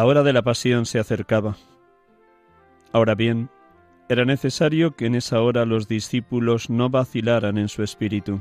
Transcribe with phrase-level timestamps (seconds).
[0.00, 1.56] La hora de la pasión se acercaba.
[2.90, 3.50] Ahora bien,
[4.08, 8.40] era necesario que en esa hora los discípulos no vacilaran en su espíritu.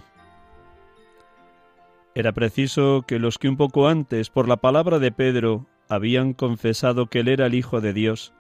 [2.16, 7.08] Era preciso que los que un poco antes, por la palabra de Pedro, habían confesado
[7.08, 8.32] que él era el Hijo de Dios,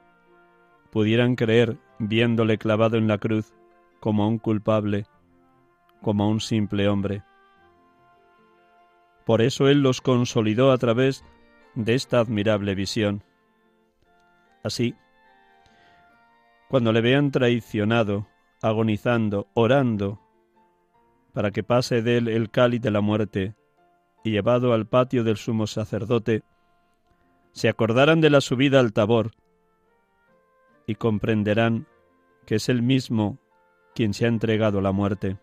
[0.89, 3.51] pudieran creer, viéndole clavado en la cruz,
[3.99, 5.07] como a un culpable,
[6.01, 7.23] como a un simple hombre.
[9.25, 11.25] Por eso él los consolidó a través
[11.75, 13.23] de esta admirable visión.
[14.63, 14.95] Así,
[16.69, 18.27] cuando le vean traicionado,
[18.61, 20.19] agonizando, orando,
[21.33, 23.55] para que pase de él el cáliz de la muerte
[24.23, 26.43] y llevado al patio del sumo sacerdote,
[27.51, 29.31] se acordarán de la subida al tabor
[30.85, 31.87] y comprenderán
[32.45, 33.39] que es él mismo
[33.95, 35.37] quien se ha entregado a la muerte.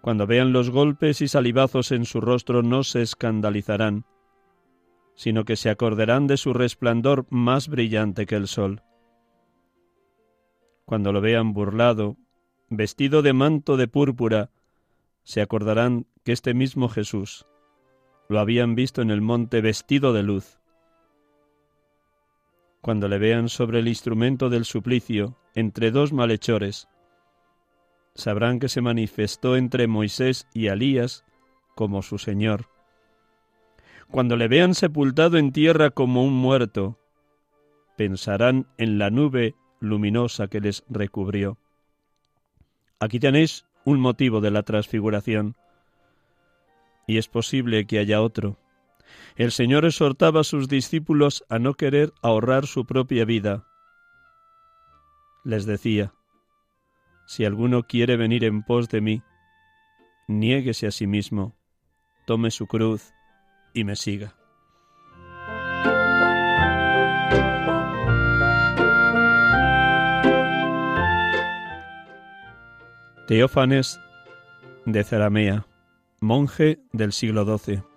[0.00, 4.04] Cuando vean los golpes y salivazos en su rostro no se escandalizarán,
[5.14, 8.82] sino que se acordarán de su resplandor más brillante que el sol.
[10.84, 12.16] Cuando lo vean burlado,
[12.68, 14.50] vestido de manto de púrpura,
[15.22, 17.46] se acordarán que este mismo Jesús
[18.28, 20.58] lo habían visto en el monte vestido de luz.
[22.80, 26.88] Cuando le vean sobre el instrumento del suplicio entre dos malhechores,
[28.14, 31.24] sabrán que se manifestó entre Moisés y Alías
[31.74, 32.71] como su Señor
[34.12, 36.98] cuando le vean sepultado en tierra como un muerto,
[37.96, 41.56] pensarán en la nube luminosa que les recubrió.
[43.00, 45.56] Aquí tenéis un motivo de la transfiguración.
[47.06, 48.58] Y es posible que haya otro.
[49.34, 53.66] El Señor exhortaba a sus discípulos a no querer ahorrar su propia vida.
[55.42, 56.12] Les decía,
[57.26, 59.22] si alguno quiere venir en pos de mí,
[60.28, 61.56] niéguese a sí mismo,
[62.26, 63.14] tome su cruz
[63.74, 64.34] y me siga.
[73.26, 74.00] Teófanes
[74.84, 75.66] de Ceramea,
[76.20, 77.91] monje del siglo XII.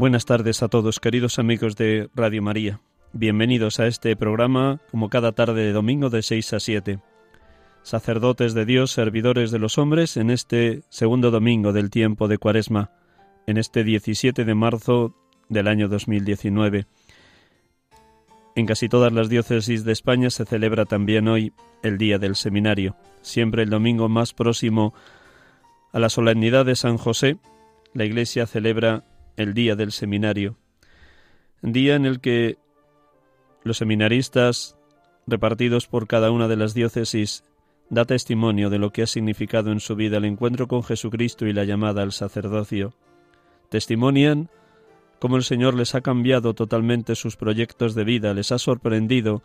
[0.00, 2.80] Buenas tardes a todos, queridos amigos de Radio María.
[3.12, 7.00] Bienvenidos a este programa, como cada tarde de domingo de 6 a 7.
[7.82, 12.92] Sacerdotes de Dios, servidores de los hombres, en este segundo domingo del tiempo de Cuaresma,
[13.46, 15.14] en este 17 de marzo
[15.50, 16.86] del año 2019.
[18.56, 22.96] En casi todas las diócesis de España se celebra también hoy el Día del Seminario,
[23.20, 24.94] siempre el domingo más próximo
[25.92, 27.36] a la solemnidad de San José.
[27.92, 29.04] La Iglesia celebra
[29.40, 30.56] el día del seminario,
[31.62, 32.58] día en el que
[33.64, 34.76] los seminaristas
[35.26, 37.44] repartidos por cada una de las diócesis
[37.88, 41.52] da testimonio de lo que ha significado en su vida el encuentro con Jesucristo y
[41.52, 42.94] la llamada al sacerdocio.
[43.68, 44.50] Testimonian
[45.18, 49.42] cómo el Señor les ha cambiado totalmente sus proyectos de vida, les ha sorprendido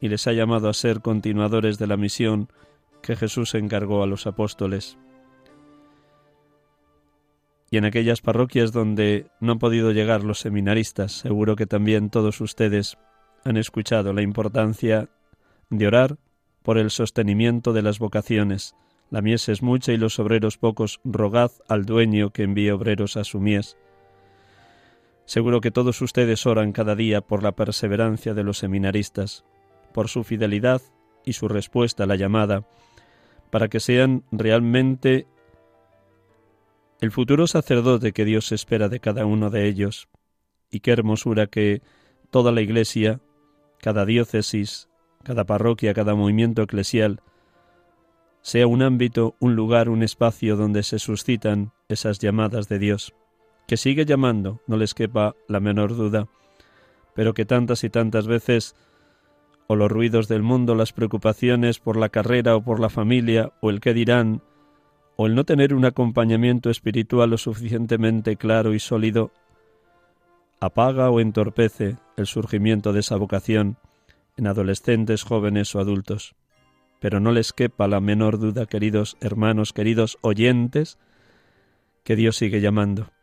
[0.00, 2.48] y les ha llamado a ser continuadores de la misión
[3.02, 4.98] que Jesús encargó a los apóstoles.
[7.74, 12.40] Y en aquellas parroquias donde no han podido llegar los seminaristas, seguro que también todos
[12.40, 12.98] ustedes
[13.42, 15.08] han escuchado la importancia
[15.70, 16.16] de orar
[16.62, 18.76] por el sostenimiento de las vocaciones.
[19.10, 23.24] La mies es mucha y los obreros pocos, rogad al dueño que envíe obreros a
[23.24, 23.76] su mies.
[25.24, 29.44] Seguro que todos ustedes oran cada día por la perseverancia de los seminaristas,
[29.92, 30.80] por su fidelidad
[31.24, 32.68] y su respuesta a la llamada,
[33.50, 35.26] para que sean realmente
[37.04, 40.08] el futuro sacerdote que Dios espera de cada uno de ellos.
[40.70, 41.82] Y qué hermosura que
[42.30, 43.20] toda la Iglesia,
[43.78, 44.88] cada diócesis,
[45.22, 47.20] cada parroquia, cada movimiento eclesial,
[48.40, 53.14] sea un ámbito, un lugar, un espacio donde se suscitan esas llamadas de Dios
[53.66, 56.28] que sigue llamando, no les quepa la menor duda,
[57.14, 58.74] pero que tantas y tantas veces
[59.66, 63.70] o los ruidos del mundo, las preocupaciones por la carrera o por la familia, o
[63.70, 64.42] el qué dirán,
[65.16, 69.30] o el no tener un acompañamiento espiritual lo suficientemente claro y sólido,
[70.60, 73.76] apaga o entorpece el surgimiento de esa vocación
[74.36, 76.34] en adolescentes, jóvenes o adultos.
[77.00, 80.98] Pero no les quepa la menor duda, queridos hermanos, queridos oyentes,
[82.02, 83.14] que Dios sigue llamando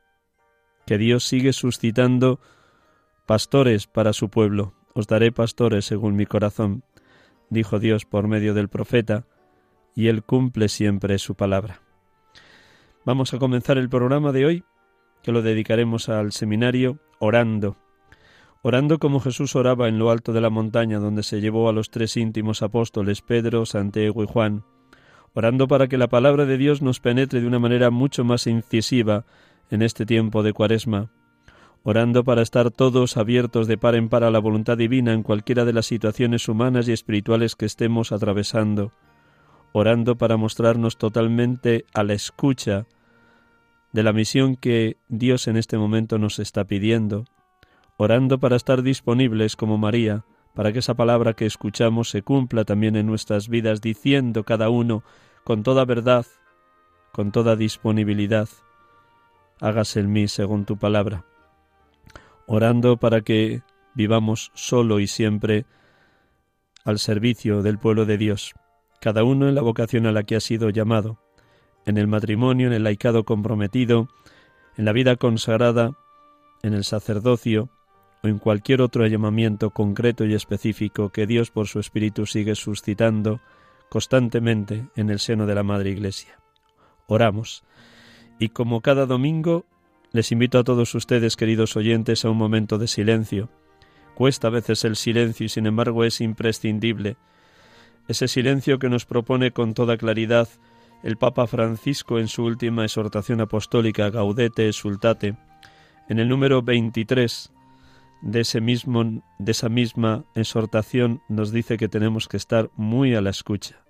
[0.86, 2.40] que Dios sigue suscitando
[3.26, 4.74] pastores para su pueblo.
[4.94, 6.84] Os daré pastores según mi corazón,
[7.50, 9.26] dijo Dios por medio del profeta,
[9.96, 11.82] y Él cumple siempre su palabra.
[13.06, 14.64] Vamos a comenzar el programa de hoy,
[15.24, 17.78] que lo dedicaremos al seminario, orando.
[18.64, 21.90] Orando como Jesús oraba en lo alto de la montaña donde se llevó a los
[21.90, 24.64] tres íntimos apóstoles Pedro, Santiago y Juan,
[25.34, 29.26] orando para que la palabra de Dios nos penetre de una manera mucho más incisiva
[29.72, 31.10] en este tiempo de Cuaresma,
[31.84, 35.66] orando para estar todos abiertos de par en par a la voluntad divina en cualquiera
[35.66, 38.92] de las situaciones humanas y espirituales que estemos atravesando,
[39.74, 42.86] orando para mostrarnos totalmente a la escucha
[43.92, 47.26] de la misión que Dios en este momento nos está pidiendo,
[47.98, 50.24] orando para estar disponibles como María,
[50.54, 55.04] para que esa palabra que escuchamos se cumpla también en nuestras vidas, diciendo cada uno
[55.44, 56.26] con toda verdad,
[57.12, 58.50] con toda disponibilidad,
[59.60, 61.26] hágase en mí según tu palabra,
[62.48, 63.62] orando para que
[63.94, 65.66] vivamos solo y siempre
[66.84, 68.54] al servicio del pueblo de Dios,
[69.02, 71.18] cada uno en la vocación a la que ha sido llamado,
[71.86, 74.08] en el matrimonio, en el laicado comprometido,
[74.78, 75.98] en la vida consagrada,
[76.62, 77.70] en el sacerdocio
[78.24, 83.42] o en cualquier otro llamamiento concreto y específico que Dios por su Espíritu sigue suscitando
[83.90, 86.40] constantemente en el seno de la Madre Iglesia.
[87.08, 87.64] Oramos
[88.40, 89.66] y como cada domingo,
[90.12, 93.50] les invito a todos ustedes, queridos oyentes, a un momento de silencio.
[94.14, 97.18] Cuesta a veces el silencio y sin embargo es imprescindible.
[98.08, 100.48] Ese silencio que nos propone con toda claridad
[101.04, 105.36] el Papa Francisco en su última exhortación apostólica Gaudete Exultate,
[106.10, 107.52] en el número 23
[108.22, 113.22] de, ese mismo, de esa misma exhortación nos dice que tenemos que estar muy a
[113.22, 113.84] la escucha.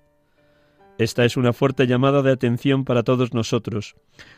[0.97, 3.95] Esta es una fuerte llamada de atención para todos nosotros.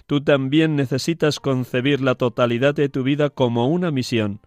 [0.08, 4.40] Tú también necesitas concebir la totalidad de tu vida como una misión.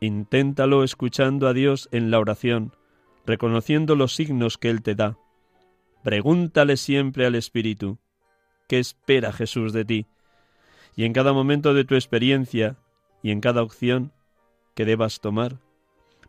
[0.00, 2.72] Inténtalo escuchando a Dios en la oración,
[3.26, 5.18] reconociendo los signos que Él te da.
[6.02, 7.98] Pregúntale siempre al Espíritu,
[8.68, 10.06] ¿qué espera Jesús de ti?
[10.96, 12.76] Y en cada momento de tu experiencia
[13.22, 14.12] y en cada opción
[14.74, 15.58] que debas tomar,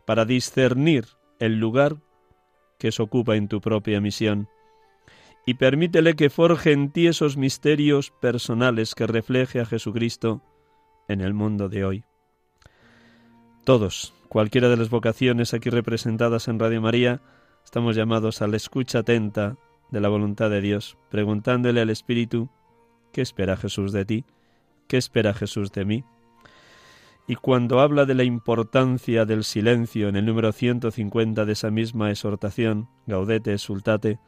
[0.06, 1.06] para discernir
[1.40, 1.98] el lugar
[2.80, 4.48] que se ocupa en tu propia misión
[5.46, 10.42] y permítele que forje en ti esos misterios personales que refleje a Jesucristo
[11.08, 12.04] en el mundo de hoy.
[13.64, 17.22] Todos, cualquiera de las vocaciones aquí representadas en Radio María,
[17.63, 19.58] estamos llamados a la escucha atenta
[19.91, 22.50] de la voluntad de Dios, preguntándole al Espíritu,
[23.12, 24.25] ¿qué espera Jesús de ti?
[24.88, 26.03] ¿Qué espera Jesús de mí?
[27.27, 32.12] Y cuando habla de la importancia del silencio en el número 150 de esa misma
[32.12, 34.20] exhortación, Gaudete exultate,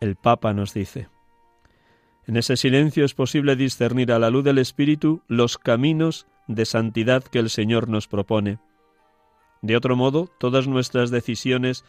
[0.00, 1.08] el Papa nos dice.
[2.26, 7.22] En ese silencio es posible discernir a la luz del Espíritu los caminos de santidad
[7.22, 8.58] que el Señor nos propone.
[9.62, 11.84] De otro modo, todas nuestras decisiones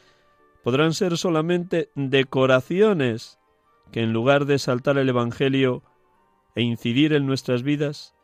[0.64, 3.38] podrán ser solamente decoraciones
[3.92, 5.84] que en lugar de saltar el Evangelio
[6.56, 8.16] e incidir en nuestras vidas,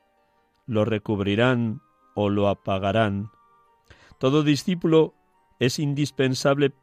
[0.65, 1.81] lo recubrirán
[2.15, 3.31] o lo apagarán.
[4.19, 5.13] Todo discípulo
[5.59, 6.73] es indispensable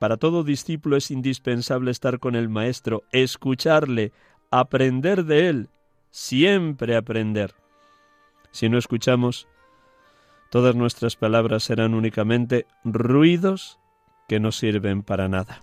[0.00, 4.12] para todo discípulo es indispensable estar con el Maestro, escucharle,
[4.50, 5.68] aprender de él,
[6.10, 7.54] siempre aprender.
[8.50, 9.46] Si no escuchamos,
[10.50, 13.78] todas nuestras palabras serán únicamente ruidos
[14.28, 15.62] que no sirven para nada.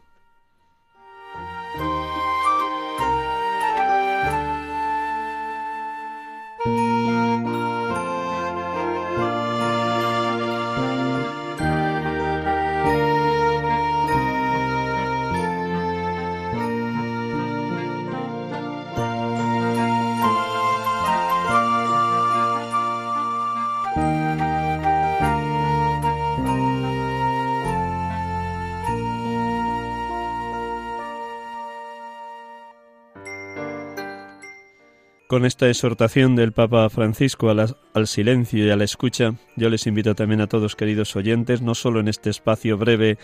[35.38, 40.16] Con esta exhortación del Papa Francisco al silencio y a la escucha, yo les invito
[40.16, 43.20] también a todos queridos oyentes, no solo en este espacio breve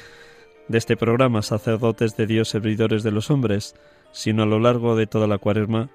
[0.67, 3.73] de este programa, sacerdotes de Dios, servidores de los hombres,
[4.11, 5.89] sino a lo largo de toda la cuaresma,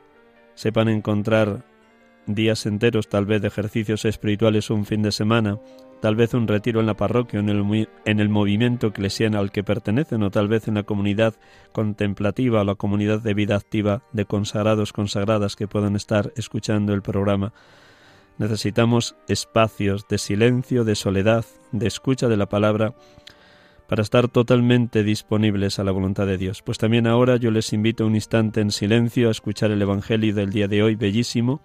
[0.56, 1.64] sepan encontrar
[2.28, 5.58] días enteros tal vez de ejercicios espirituales un fin de semana,
[6.00, 9.64] tal vez un retiro en la parroquia, en el, en el movimiento eclesiano al que
[9.64, 11.34] pertenecen, o tal vez en la comunidad
[11.72, 17.02] contemplativa o la comunidad de vida activa de consagrados, consagradas que puedan estar escuchando el
[17.02, 17.52] programa.
[18.36, 22.94] Necesitamos espacios de silencio, de soledad, de escucha de la palabra,
[23.88, 26.62] para estar totalmente disponibles a la voluntad de Dios.
[26.62, 30.50] Pues también ahora yo les invito un instante en silencio a escuchar el Evangelio del
[30.50, 31.62] día de hoy, bellísimo,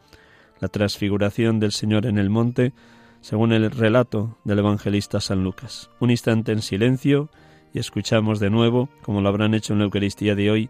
[0.59, 2.73] la transfiguración del Señor en el monte,
[3.21, 5.89] según el relato del evangelista San Lucas.
[5.99, 7.29] Un instante en silencio
[7.73, 10.69] y escuchamos de nuevo, como lo habrán hecho en la Eucaristía de hoy,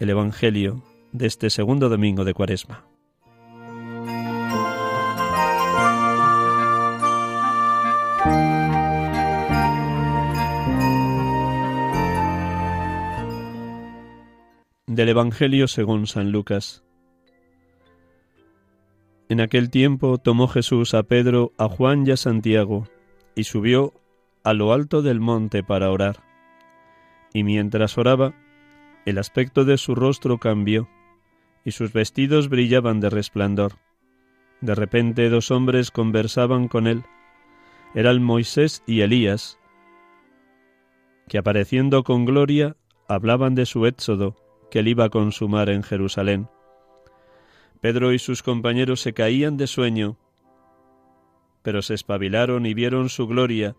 [0.00, 0.82] el Evangelio
[1.12, 2.84] de este segundo domingo de Cuaresma.
[14.86, 16.85] Del Evangelio según San Lucas.
[19.28, 22.86] En aquel tiempo tomó Jesús a Pedro, a Juan y a Santiago,
[23.34, 23.92] y subió
[24.44, 26.22] a lo alto del monte para orar.
[27.32, 28.34] Y mientras oraba,
[29.04, 30.88] el aspecto de su rostro cambió,
[31.64, 33.72] y sus vestidos brillaban de resplandor.
[34.60, 37.02] De repente dos hombres conversaban con él.
[37.94, 39.58] Eran Moisés y Elías,
[41.28, 42.76] que apareciendo con gloria
[43.08, 44.36] hablaban de su éxodo
[44.70, 46.48] que él iba a consumar en Jerusalén.
[47.80, 50.16] Pedro y sus compañeros se caían de sueño,
[51.62, 53.76] pero se espabilaron y vieron su gloria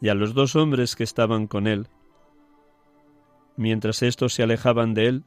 [0.00, 1.88] y a los dos hombres que estaban con él.
[3.56, 5.24] Mientras éstos se alejaban de él,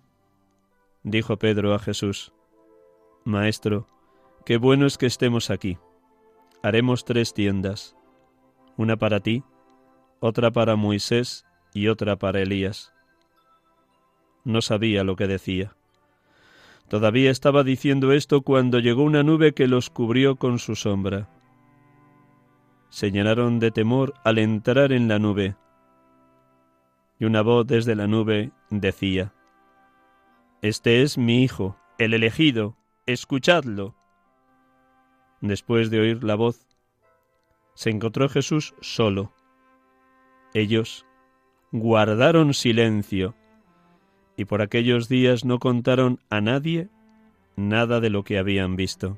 [1.04, 2.34] dijo Pedro a Jesús,
[3.24, 3.88] Maestro,
[4.46, 5.78] qué bueno es que estemos aquí.
[6.62, 7.96] Haremos tres tiendas,
[8.76, 9.44] una para ti,
[10.20, 12.94] otra para Moisés y otra para Elías.
[14.44, 15.76] No sabía lo que decía.
[16.90, 21.30] Todavía estaba diciendo esto cuando llegó una nube que los cubrió con su sombra.
[22.90, 25.56] Se llenaron de temor al entrar en la nube.
[27.20, 29.34] Y una voz desde la nube decía,
[30.64, 33.96] Este es mi Hijo, el elegido, escuchadlo.
[35.42, 36.66] Después de oír la voz,
[37.76, 39.32] se encontró Jesús solo.
[40.56, 41.06] Ellos
[41.72, 43.36] guardaron silencio
[44.40, 46.88] y por aquellos días no contaron a nadie
[47.58, 49.18] nada de lo que habían visto.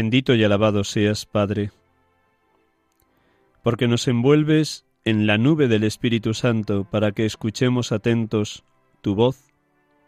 [0.00, 1.72] Bendito y alabado seas, Padre,
[3.64, 8.62] porque nos envuelves en la nube del Espíritu Santo para que escuchemos atentos
[9.00, 9.50] tu voz,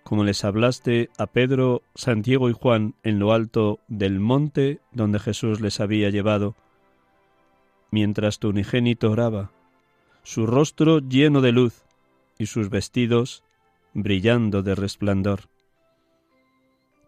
[0.05, 5.61] como les hablaste a Pedro, Santiago y Juan en lo alto del monte donde Jesús
[5.61, 6.55] les había llevado,
[7.91, 9.51] mientras tu unigénito oraba,
[10.23, 11.83] su rostro lleno de luz
[12.39, 13.43] y sus vestidos
[13.93, 15.49] brillando de resplandor.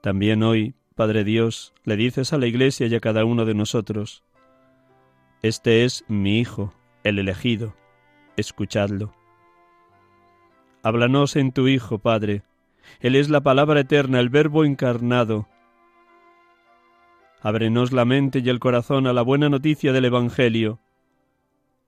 [0.01, 4.23] También hoy, Padre Dios, le dices a la Iglesia y a cada uno de nosotros,
[5.43, 7.75] Este es mi Hijo, el elegido,
[8.37, 9.13] escuchadlo.
[10.85, 12.45] Háblanos en tu Hijo, Padre,
[13.01, 15.49] Él es la palabra eterna, el Verbo encarnado.
[17.41, 20.79] Ábrenos la mente y el corazón a la buena noticia del Evangelio.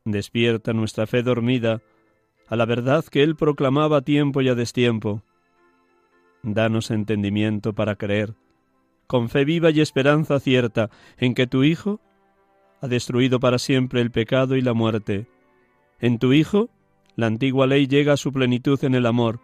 [0.05, 1.83] Despierta nuestra fe dormida
[2.49, 5.23] a la verdad que Él proclamaba a tiempo y a destiempo.
[6.43, 8.35] Danos entendimiento para creer,
[9.07, 12.01] con fe viva y esperanza cierta, en que tu Hijo
[12.81, 15.27] ha destruido para siempre el pecado y la muerte.
[16.01, 16.71] En tu Hijo,
[17.17, 19.41] la antigua ley llega a su plenitud en el amor.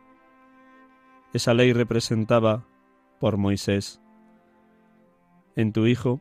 [1.32, 2.66] Esa ley representaba
[3.18, 4.00] por Moisés.
[5.56, 6.20] En tu Hijo,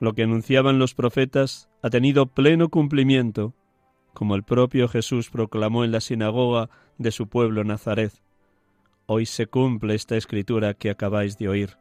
[0.00, 3.54] lo que anunciaban los profetas ha tenido pleno cumplimiento,
[4.14, 8.12] como el propio Jesús proclamó en la sinagoga de su pueblo Nazaret.
[9.06, 11.76] Hoy se cumple esta escritura que acabáis de oír.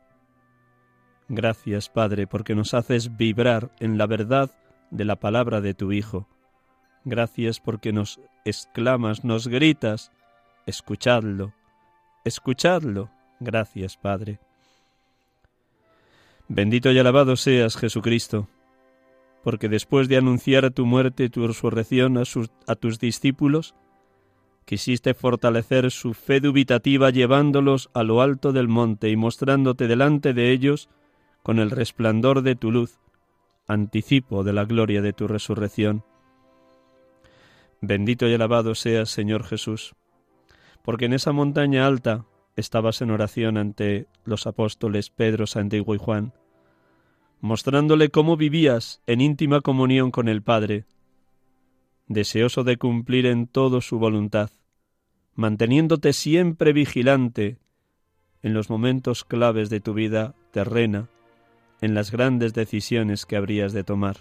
[1.33, 4.51] Gracias, Padre, porque nos haces vibrar en la verdad
[4.89, 6.27] de la palabra de tu Hijo.
[7.05, 10.11] Gracias porque nos exclamas, nos gritas,
[10.65, 11.53] escuchadlo,
[12.25, 13.11] escuchadlo.
[13.39, 14.39] Gracias, Padre.
[16.49, 18.49] Bendito y alabado seas, Jesucristo,
[19.41, 22.23] porque después de anunciar tu muerte y tu resurrección a,
[22.67, 23.73] a tus discípulos,
[24.65, 30.51] quisiste fortalecer su fe dubitativa llevándolos a lo alto del monte y mostrándote delante de
[30.51, 30.89] ellos
[31.43, 32.99] con el resplandor de tu luz,
[33.67, 36.03] anticipo de la gloria de tu resurrección.
[37.81, 39.95] Bendito y alabado seas, Señor Jesús,
[40.83, 46.33] porque en esa montaña alta estabas en oración ante los apóstoles Pedro, Santiago y Juan,
[47.39, 50.85] mostrándole cómo vivías en íntima comunión con el Padre,
[52.07, 54.51] deseoso de cumplir en todo su voluntad,
[55.33, 57.57] manteniéndote siempre vigilante
[58.43, 61.07] en los momentos claves de tu vida terrena
[61.81, 64.17] en las grandes decisiones que habrías de tomar.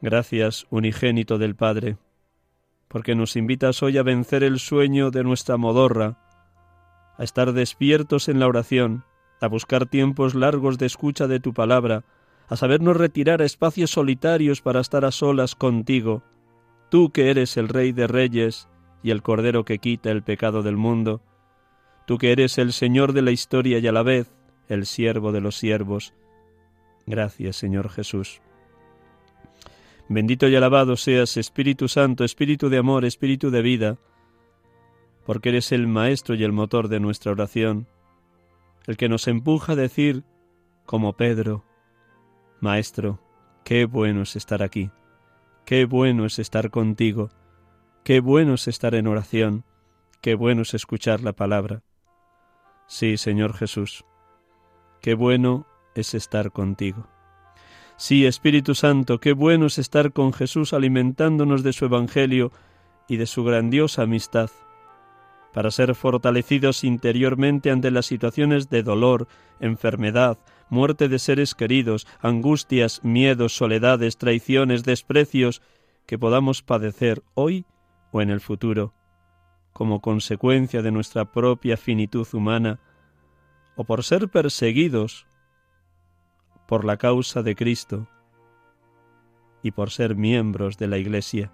[0.00, 1.96] Gracias, unigénito del Padre,
[2.88, 6.18] porque nos invitas hoy a vencer el sueño de nuestra modorra,
[7.18, 9.04] a estar despiertos en la oración,
[9.40, 12.04] a buscar tiempos largos de escucha de tu palabra,
[12.48, 16.22] a sabernos retirar a espacios solitarios para estar a solas contigo,
[16.90, 18.68] tú que eres el Rey de Reyes
[19.02, 21.22] y el Cordero que quita el pecado del mundo,
[22.06, 24.35] tú que eres el Señor de la historia y a la vez
[24.68, 26.14] el siervo de los siervos.
[27.06, 28.40] Gracias, Señor Jesús.
[30.08, 33.98] Bendito y alabado seas, Espíritu Santo, Espíritu de amor, Espíritu de vida,
[35.24, 37.88] porque eres el Maestro y el motor de nuestra oración,
[38.86, 40.22] el que nos empuja a decir,
[40.84, 41.64] como Pedro,
[42.60, 43.20] Maestro,
[43.64, 44.90] qué bueno es estar aquí,
[45.64, 47.30] qué bueno es estar contigo,
[48.04, 49.64] qué bueno es estar en oración,
[50.20, 51.82] qué bueno es escuchar la palabra.
[52.86, 54.04] Sí, Señor Jesús,
[55.00, 57.06] qué bueno es estar contigo.
[57.96, 62.52] Sí, Espíritu Santo, qué bueno es estar con Jesús alimentándonos de su Evangelio
[63.08, 64.50] y de su grandiosa amistad,
[65.54, 69.28] para ser fortalecidos interiormente ante las situaciones de dolor,
[69.60, 75.62] enfermedad, muerte de seres queridos, angustias, miedos, soledades, traiciones, desprecios
[76.06, 77.64] que podamos padecer hoy
[78.10, 78.92] o en el futuro,
[79.72, 82.80] como consecuencia de nuestra propia finitud humana,
[83.76, 85.26] o por ser perseguidos
[86.66, 88.08] por la causa de Cristo
[89.62, 91.52] y por ser miembros de la Iglesia.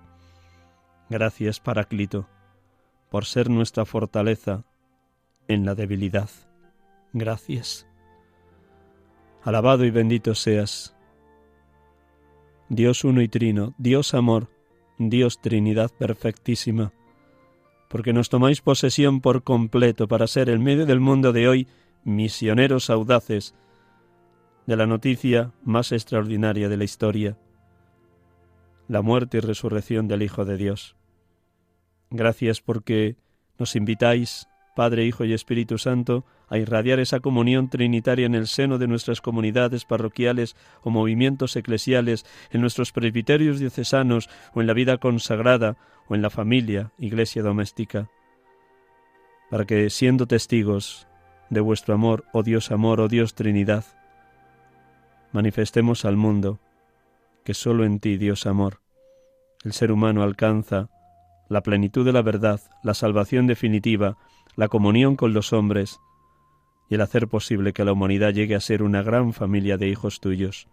[1.10, 2.28] Gracias, Paráclito,
[3.10, 4.64] por ser nuestra fortaleza
[5.48, 6.30] en la debilidad.
[7.12, 7.86] Gracias.
[9.42, 10.96] Alabado y bendito seas.
[12.68, 14.48] Dios uno y trino, Dios amor,
[14.98, 16.92] Dios Trinidad perfectísima,
[17.88, 21.68] porque nos tomáis posesión por completo para ser el medio del mundo de hoy
[22.04, 23.54] misioneros audaces
[24.66, 27.36] de la noticia más extraordinaria de la historia,
[28.88, 30.96] la muerte y resurrección del Hijo de Dios.
[32.10, 33.16] Gracias porque
[33.58, 38.78] nos invitáis, Padre, Hijo y Espíritu Santo, a irradiar esa comunión trinitaria en el seno
[38.78, 44.98] de nuestras comunidades parroquiales o movimientos eclesiales, en nuestros presbiterios diocesanos o en la vida
[44.98, 45.76] consagrada
[46.08, 48.10] o en la familia, iglesia doméstica,
[49.50, 51.06] para que, siendo testigos
[51.52, 53.84] de vuestro amor, oh Dios amor, oh Dios Trinidad.
[55.32, 56.60] Manifestemos al mundo
[57.44, 58.80] que sólo en ti, Dios amor,
[59.62, 60.88] el ser humano alcanza
[61.50, 64.16] la plenitud de la verdad, la salvación definitiva,
[64.56, 66.00] la comunión con los hombres
[66.88, 70.20] y el hacer posible que la humanidad llegue a ser una gran familia de hijos
[70.20, 70.68] tuyos.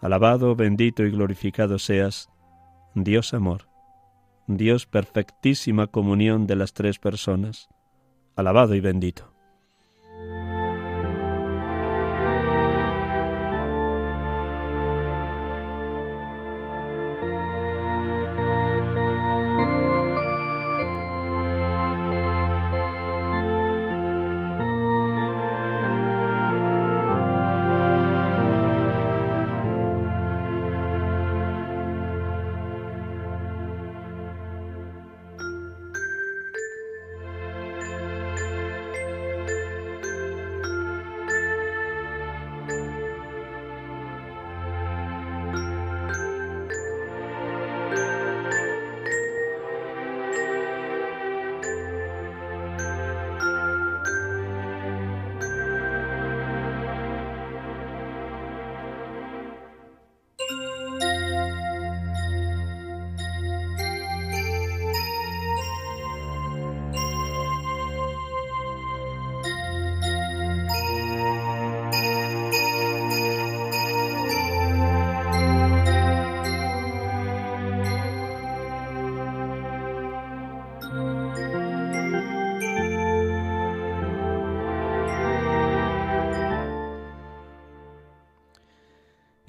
[0.00, 2.30] Alabado, bendito y glorificado seas,
[2.94, 3.68] Dios amor,
[4.46, 7.68] Dios perfectísima comunión de las tres personas.
[8.34, 9.31] Alabado y bendito.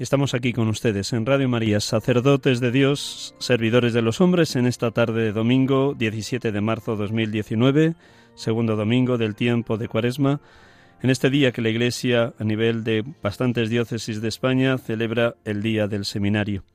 [0.03, 4.65] Estamos aquí con ustedes en Radio María, sacerdotes de Dios, servidores de los hombres, en
[4.65, 7.95] esta tarde de domingo 17 de marzo 2019,
[8.35, 10.41] segundo domingo del tiempo de Cuaresma,
[11.01, 15.63] en este día que la Iglesia, a nivel de bastantes diócesis de España, celebra el
[15.63, 16.65] Día del Seminario.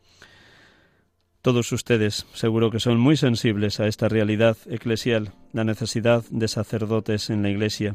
[1.43, 7.29] Todos ustedes seguro que son muy sensibles a esta realidad eclesial, la necesidad de sacerdotes
[7.29, 7.95] en la Iglesia.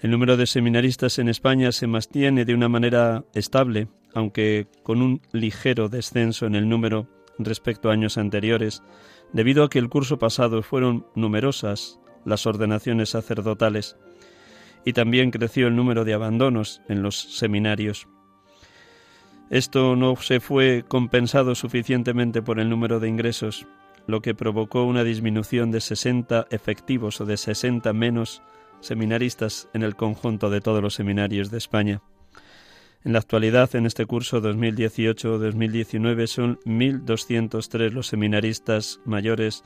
[0.00, 5.20] El número de seminaristas en España se mantiene de una manera estable, aunque con un
[5.32, 7.06] ligero descenso en el número
[7.38, 8.82] respecto a años anteriores,
[9.34, 13.98] debido a que el curso pasado fueron numerosas las ordenaciones sacerdotales
[14.86, 18.08] y también creció el número de abandonos en los seminarios.
[19.50, 23.66] Esto no se fue compensado suficientemente por el número de ingresos,
[24.06, 28.42] lo que provocó una disminución de 60 efectivos o de 60 menos
[28.80, 32.02] seminaristas en el conjunto de todos los seminarios de España.
[33.04, 39.64] En la actualidad, en este curso 2018-2019, son 1.203 los seminaristas mayores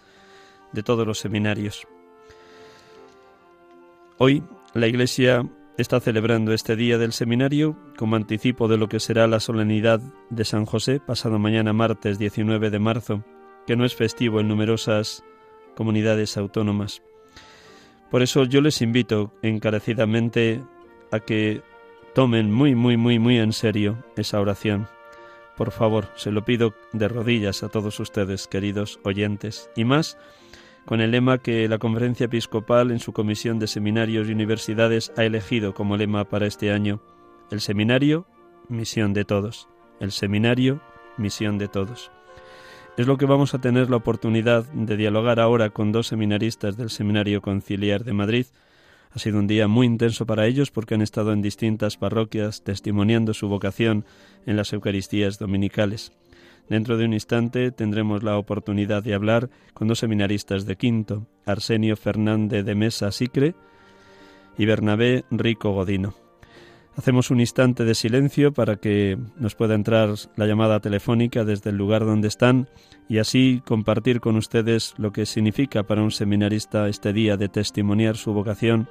[0.72, 1.87] de todos los seminarios.
[4.18, 5.44] Hoy la Iglesia
[5.77, 10.00] está celebrando este día del seminario como anticipo de lo que será la solemnidad
[10.31, 13.24] de San José pasado mañana martes 19 de marzo,
[13.66, 15.24] que no es festivo en numerosas
[15.74, 17.03] comunidades autónomas.
[18.10, 20.62] Por eso yo les invito encarecidamente
[21.10, 21.62] a que
[22.14, 24.88] tomen muy, muy, muy, muy en serio esa oración.
[25.56, 30.18] Por favor, se lo pido de rodillas a todos ustedes, queridos oyentes, y más
[30.84, 35.24] con el lema que la Conferencia Episcopal en su Comisión de Seminarios y Universidades ha
[35.24, 37.00] elegido como lema para este año.
[37.50, 38.26] El seminario,
[38.68, 39.68] misión de todos.
[40.00, 40.80] El seminario,
[41.16, 42.10] misión de todos.
[42.96, 46.90] Es lo que vamos a tener la oportunidad de dialogar ahora con dos seminaristas del
[46.90, 48.46] Seminario Conciliar de Madrid,
[49.14, 53.33] ha sido un día muy intenso para ellos porque han estado en distintas parroquias testimoniando
[53.33, 54.04] su vocación
[54.44, 56.12] en las Eucaristías dominicales.
[56.68, 61.96] Dentro de un instante tendremos la oportunidad de hablar con dos seminaristas de quinto, Arsenio
[61.96, 63.54] Fernández de Mesa Sicre
[64.59, 66.23] y Bernabé Rico Godino.
[66.96, 71.76] Hacemos un instante de silencio para que nos pueda entrar la llamada telefónica desde el
[71.76, 72.68] lugar donde están
[73.09, 78.16] y así compartir con ustedes lo que significa para un seminarista este día de testimoniar
[78.16, 78.88] su vocación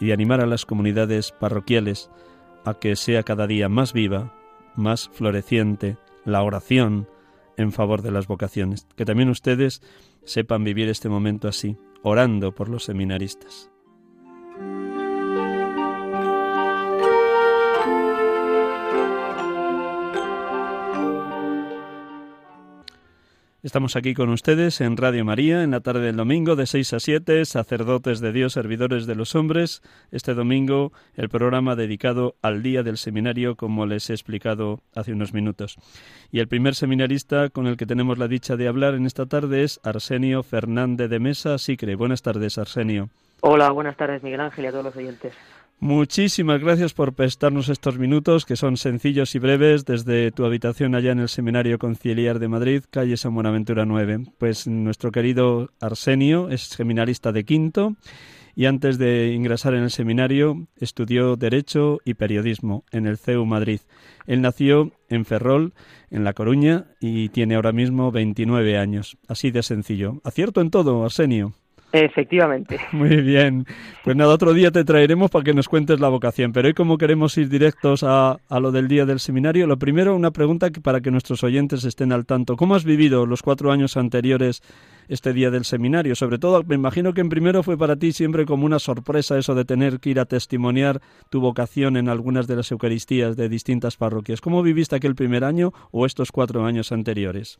[0.00, 2.10] y de animar a las comunidades parroquiales
[2.66, 4.34] a que sea cada día más viva,
[4.74, 7.08] más floreciente la oración
[7.56, 8.86] en favor de las vocaciones.
[8.96, 9.80] Que también ustedes
[10.24, 13.70] sepan vivir este momento así, orando por los seminaristas.
[23.66, 27.00] Estamos aquí con ustedes en Radio María en la tarde del domingo de 6 a
[27.00, 29.82] 7, sacerdotes de Dios, servidores de los hombres.
[30.12, 35.34] Este domingo el programa dedicado al día del seminario, como les he explicado hace unos
[35.34, 35.78] minutos.
[36.30, 39.64] Y el primer seminarista con el que tenemos la dicha de hablar en esta tarde
[39.64, 41.96] es Arsenio Fernández de Mesa Sicre.
[41.96, 43.08] Buenas tardes, Arsenio.
[43.40, 45.34] Hola, buenas tardes, Miguel Ángel y a todos los oyentes.
[45.78, 51.12] Muchísimas gracias por prestarnos estos minutos que son sencillos y breves desde tu habitación allá
[51.12, 54.24] en el Seminario Conciliar de Madrid, calle San Buenaventura 9.
[54.38, 57.94] Pues nuestro querido Arsenio es seminarista de quinto
[58.54, 63.80] y antes de ingresar en el seminario estudió Derecho y Periodismo en el CEU Madrid.
[64.26, 65.74] Él nació en Ferrol,
[66.10, 69.18] en La Coruña, y tiene ahora mismo 29 años.
[69.28, 70.22] Así de sencillo.
[70.24, 71.52] Acierto en todo, Arsenio.
[72.04, 72.78] Efectivamente.
[72.92, 73.64] Muy bien.
[74.04, 76.52] Pues nada, otro día te traeremos para que nos cuentes la vocación.
[76.52, 80.30] Pero hoy como queremos ir directos a, lo del día del seminario, lo primero, una
[80.30, 82.56] pregunta que para que nuestros oyentes estén al tanto.
[82.56, 84.62] ¿Cómo has vivido los cuatro años anteriores
[85.08, 86.14] este día del seminario?
[86.16, 89.54] Sobre todo, me imagino que en primero fue para ti siempre como una sorpresa eso
[89.54, 93.96] de tener que ir a testimoniar tu vocación en algunas de las Eucaristías de distintas
[93.96, 94.42] parroquias.
[94.42, 97.58] ¿Cómo viviste aquel primer año o estos cuatro años anteriores?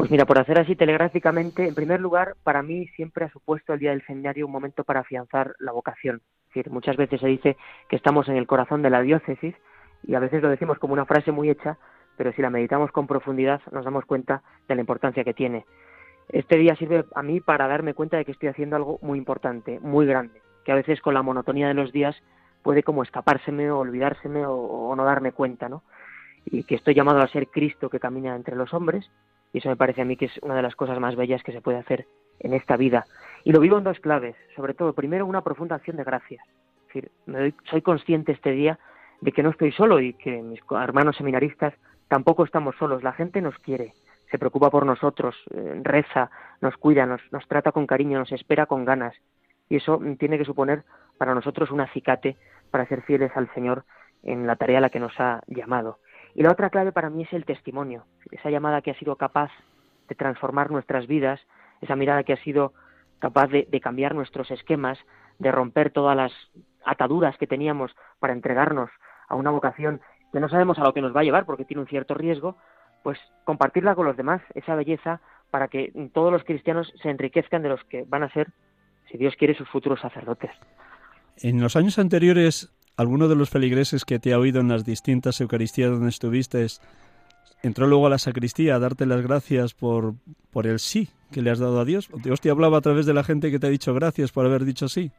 [0.00, 3.80] Pues mira, por hacer así telegráficamente, en primer lugar, para mí siempre ha supuesto el
[3.80, 6.22] día del seminario un momento para afianzar la vocación.
[6.48, 9.54] Es decir, muchas veces se dice que estamos en el corazón de la diócesis
[10.02, 11.76] y a veces lo decimos como una frase muy hecha,
[12.16, 15.66] pero si la meditamos con profundidad nos damos cuenta de la importancia que tiene.
[16.30, 19.80] Este día sirve a mí para darme cuenta de que estoy haciendo algo muy importante,
[19.80, 22.16] muy grande, que a veces con la monotonía de los días
[22.62, 25.82] puede como escapárseme o olvidárseme o, o no darme cuenta, ¿no?
[26.46, 29.10] Y que estoy llamado a ser Cristo que camina entre los hombres
[29.52, 31.52] y eso me parece a mí que es una de las cosas más bellas que
[31.52, 32.06] se puede hacer
[32.40, 33.06] en esta vida.
[33.44, 36.44] Y lo vivo en dos claves, sobre todo, primero, una profunda acción de gracias.
[36.46, 38.78] Es decir, me soy consciente este día
[39.20, 41.74] de que no estoy solo y que mis hermanos seminaristas
[42.08, 43.02] tampoco estamos solos.
[43.02, 43.92] La gente nos quiere,
[44.30, 48.66] se preocupa por nosotros, eh, reza, nos cuida, nos, nos trata con cariño, nos espera
[48.66, 49.14] con ganas.
[49.68, 50.84] Y eso tiene que suponer
[51.18, 52.36] para nosotros un acicate
[52.70, 53.84] para ser fieles al Señor
[54.22, 55.98] en la tarea a la que nos ha llamado.
[56.34, 59.50] Y la otra clave para mí es el testimonio, esa llamada que ha sido capaz
[60.08, 61.40] de transformar nuestras vidas,
[61.80, 62.72] esa mirada que ha sido
[63.18, 64.98] capaz de, cambiar nuestros esquemas,
[65.38, 66.32] de romper todas las
[66.84, 68.90] ataduras que teníamos para entregarnos
[69.28, 70.00] a una vocación
[70.32, 72.56] que no sabemos a lo que nos va a llevar porque tiene un cierto riesgo,
[73.02, 77.68] pues compartirla con los demás, esa belleza, para que todos los cristianos se enriquezcan de
[77.68, 78.48] los que van a ser,
[79.10, 80.50] si Dios quiere, sus futuros sacerdotes.
[81.36, 85.40] En los años anteriores, alguno de los feligreses que te ha oído en las distintas
[85.40, 86.66] Eucaristías donde estuviste
[87.62, 90.14] entró luego a la sacristía a darte las gracias por,
[90.50, 92.10] por el sí que le has dado a Dios.
[92.22, 94.64] Dios te hablaba a través de la gente que te ha dicho gracias por haber
[94.64, 95.10] dicho sí.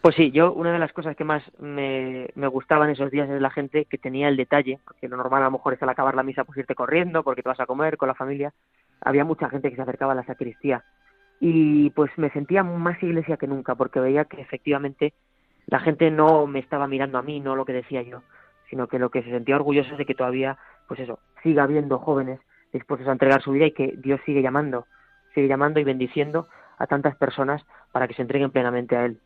[0.00, 3.40] Pues sí, yo una de las cosas que más me, me gustaban esos días es
[3.40, 6.14] la gente que tenía el detalle, porque lo normal a lo mejor es al acabar
[6.14, 8.52] la misa pues irte corriendo porque te vas a comer con la familia.
[9.00, 10.84] Había mucha gente que se acercaba a la sacristía
[11.40, 15.14] y pues me sentía más iglesia que nunca porque veía que efectivamente
[15.68, 18.22] la gente no me estaba mirando a mí, no lo que decía yo,
[18.70, 20.56] sino que lo que se sentía orgulloso es de que todavía,
[20.88, 22.40] pues eso, siga habiendo jóvenes
[22.72, 24.86] dispuestos a entregar su vida y que Dios sigue llamando,
[25.34, 29.20] sigue llamando y bendiciendo a tantas personas para que se entreguen plenamente a Él.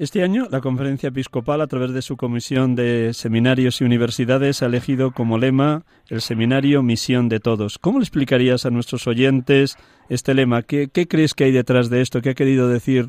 [0.00, 4.66] Este año, la Conferencia Episcopal, a través de su Comisión de Seminarios y Universidades, ha
[4.66, 7.78] elegido como lema el Seminario Misión de Todos.
[7.78, 9.76] ¿Cómo le explicarías a nuestros oyentes
[10.08, 10.62] este lema?
[10.62, 12.22] ¿Qué, ¿Qué, crees que hay detrás de esto?
[12.22, 13.08] ¿Qué ha querido decir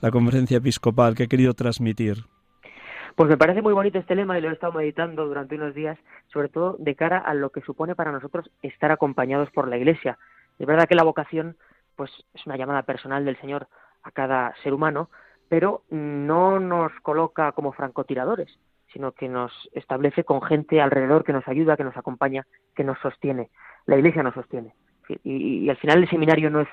[0.00, 1.14] la Conferencia Episcopal?
[1.14, 2.24] ¿Qué ha querido transmitir?
[3.16, 5.98] Pues me parece muy bonito este lema y lo he estado meditando durante unos días,
[6.32, 10.18] sobre todo de cara a lo que supone para nosotros estar acompañados por la Iglesia.
[10.58, 11.56] Es verdad que la vocación
[11.96, 13.66] pues es una llamada personal del Señor
[14.04, 15.10] a cada ser humano,
[15.48, 18.56] pero no nos coloca como francotiradores,
[18.92, 22.98] sino que nos establece con gente alrededor que nos ayuda, que nos acompaña, que nos
[23.00, 23.50] sostiene.
[23.86, 24.74] La Iglesia nos sostiene.
[25.24, 26.68] Y, y, al final el seminario no es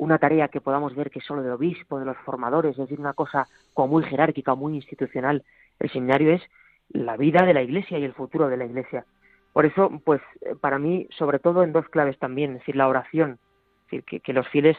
[0.00, 2.98] una tarea que podamos ver que es solo del obispo, de los formadores, es decir,
[2.98, 5.44] una cosa como muy jerárquica, muy institucional.
[5.78, 6.42] El seminario es
[6.88, 9.04] la vida de la Iglesia y el futuro de la Iglesia.
[9.52, 10.22] Por eso, pues,
[10.62, 13.38] para mí, sobre todo en dos claves también, es decir, la oración,
[13.90, 14.78] es decir, que los fieles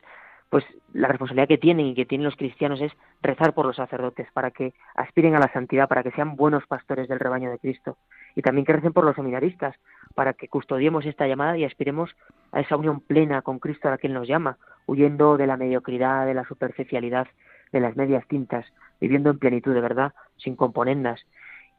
[0.51, 4.27] pues la responsabilidad que tienen y que tienen los cristianos es rezar por los sacerdotes
[4.33, 7.97] para que aspiren a la santidad, para que sean buenos pastores del rebaño de Cristo
[8.35, 9.73] y también que recen por los seminaristas
[10.13, 12.13] para que custodiemos esta llamada y aspiremos
[12.51, 15.55] a esa unión plena con Cristo a la que Él nos llama, huyendo de la
[15.55, 17.27] mediocridad, de la superficialidad,
[17.71, 18.65] de las medias tintas,
[18.99, 21.25] viviendo en plenitud de verdad, sin componendas.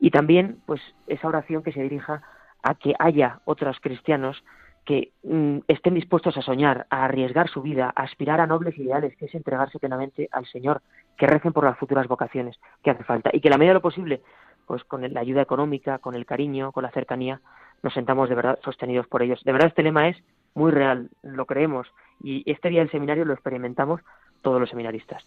[0.01, 2.23] Y también, pues, esa oración que se dirija
[2.63, 4.43] a que haya otros cristianos
[4.85, 9.17] que mm, estén dispuestos a soñar, a arriesgar su vida, a aspirar a nobles ideales,
[9.17, 10.83] que es entregarse plenamente al Señor,
[11.17, 13.83] que recen por las futuras vocaciones que hace falta y que la medida de lo
[13.83, 14.23] posible,
[14.67, 17.41] pues con la ayuda económica, con el cariño, con la cercanía,
[17.83, 19.43] nos sentamos de verdad sostenidos por ellos.
[19.45, 20.17] De verdad este lema es
[20.55, 21.87] muy real, lo creemos
[22.23, 24.01] y este día del seminario lo experimentamos
[24.43, 25.25] todos los seminaristas.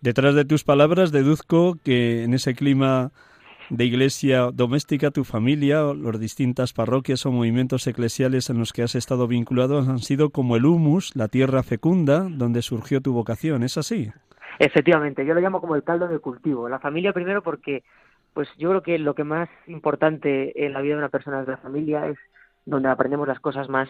[0.00, 3.12] Detrás de tus palabras deduzco que en ese clima
[3.72, 8.94] de iglesia doméstica, tu familia, las distintas parroquias o movimientos eclesiales en los que has
[8.94, 13.62] estado vinculado han sido como el humus, la tierra fecunda, donde surgió tu vocación.
[13.62, 14.12] ¿Es así?
[14.58, 16.68] Efectivamente, yo lo llamo como el caldo de cultivo.
[16.68, 17.82] La familia primero porque,
[18.34, 21.48] pues yo creo que lo que más importante en la vida de una persona es
[21.48, 22.18] la familia, es
[22.66, 23.88] donde aprendemos las cosas más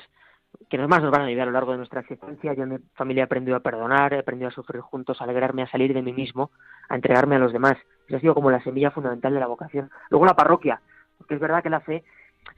[0.71, 2.55] que más nos van a ayudar a lo largo de nuestra existencia.
[2.55, 5.62] Yo en mi familia he aprendido a perdonar, he aprendido a sufrir juntos, a alegrarme,
[5.62, 6.53] a salir de mí mismo,
[6.88, 7.79] a entregarme a los demás.
[8.11, 9.91] Ha sido como la semilla fundamental de la vocación.
[10.11, 10.81] Luego la parroquia,
[11.19, 12.05] porque es verdad que la fe,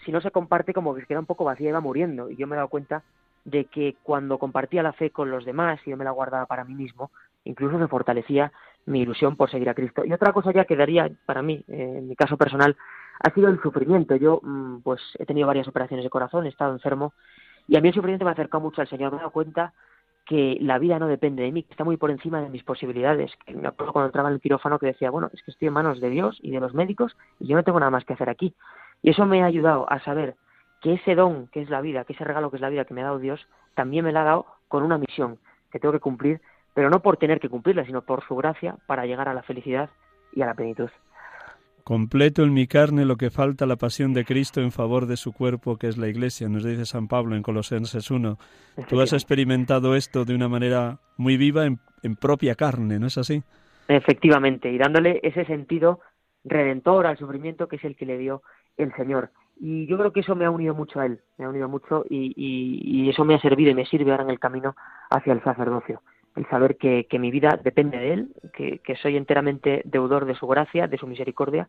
[0.04, 2.30] si no se comparte, como que queda un poco vacía y va muriendo.
[2.30, 3.02] Y yo me he dado cuenta
[3.44, 6.64] de que cuando compartía la fe con los demás y yo me la guardaba para
[6.64, 7.10] mí mismo,
[7.44, 8.52] incluso se fortalecía
[8.86, 10.04] mi ilusión por seguir a Cristo.
[10.04, 12.76] Y otra cosa ya que daría para mí, eh, en mi caso personal,
[13.20, 14.16] ha sido el sufrimiento.
[14.16, 17.12] Yo, mm, pues, he tenido varias operaciones de corazón, he estado enfermo
[17.66, 19.12] y a mí el sufrimiento me ha acercado mucho al Señor.
[19.12, 19.72] Me he dado cuenta
[20.26, 23.32] que la vida no depende de mí, que está muy por encima de mis posibilidades.
[23.46, 26.00] Me acuerdo cuando entraba en el quirófano que decía, bueno, es que estoy en manos
[26.00, 28.54] de Dios y de los médicos y yo no tengo nada más que hacer aquí.
[29.02, 30.36] Y eso me ha ayudado a saber
[30.80, 32.94] que ese don que es la vida, que ese regalo que es la vida que
[32.94, 35.38] me ha dado Dios, también me la ha dado con una misión
[35.70, 36.40] que tengo que cumplir,
[36.72, 39.90] pero no por tener que cumplirla, sino por su gracia para llegar a la felicidad
[40.32, 40.90] y a la plenitud.
[41.84, 45.34] Completo en mi carne lo que falta la pasión de Cristo en favor de su
[45.34, 48.38] cuerpo, que es la Iglesia, nos dice San Pablo en Colosenses 1.
[48.88, 53.18] Tú has experimentado esto de una manera muy viva en, en, propia carne, ¿no es
[53.18, 53.42] así?
[53.86, 56.00] Efectivamente, y dándole ese sentido
[56.42, 58.42] redentor al sufrimiento que es el que le dio
[58.78, 59.30] el Señor.
[59.60, 62.06] Y yo creo que eso me ha unido mucho a Él, me ha unido mucho
[62.08, 64.74] y, y, y eso me ha servido y me sirve ahora en el camino
[65.10, 66.00] hacia el sacerdocio
[66.36, 70.34] el saber que, que mi vida depende de Él, que, que, soy enteramente deudor de
[70.34, 71.68] su gracia, de su misericordia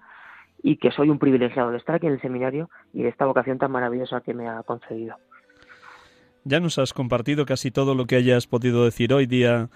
[0.63, 3.58] y que soy un privilegiado de estar aquí en el seminario y de esta vocación
[3.58, 5.15] tan maravillosa que me ha concedido.
[6.43, 9.69] Ya nos has compartido casi todo lo que hayas podido decir hoy, día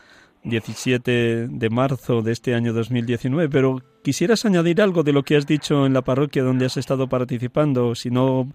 [0.44, 5.46] 17 de marzo de este año 2019, pero quisieras añadir algo de lo que has
[5.46, 7.96] dicho en la parroquia donde has estado participando.
[7.96, 8.50] Si no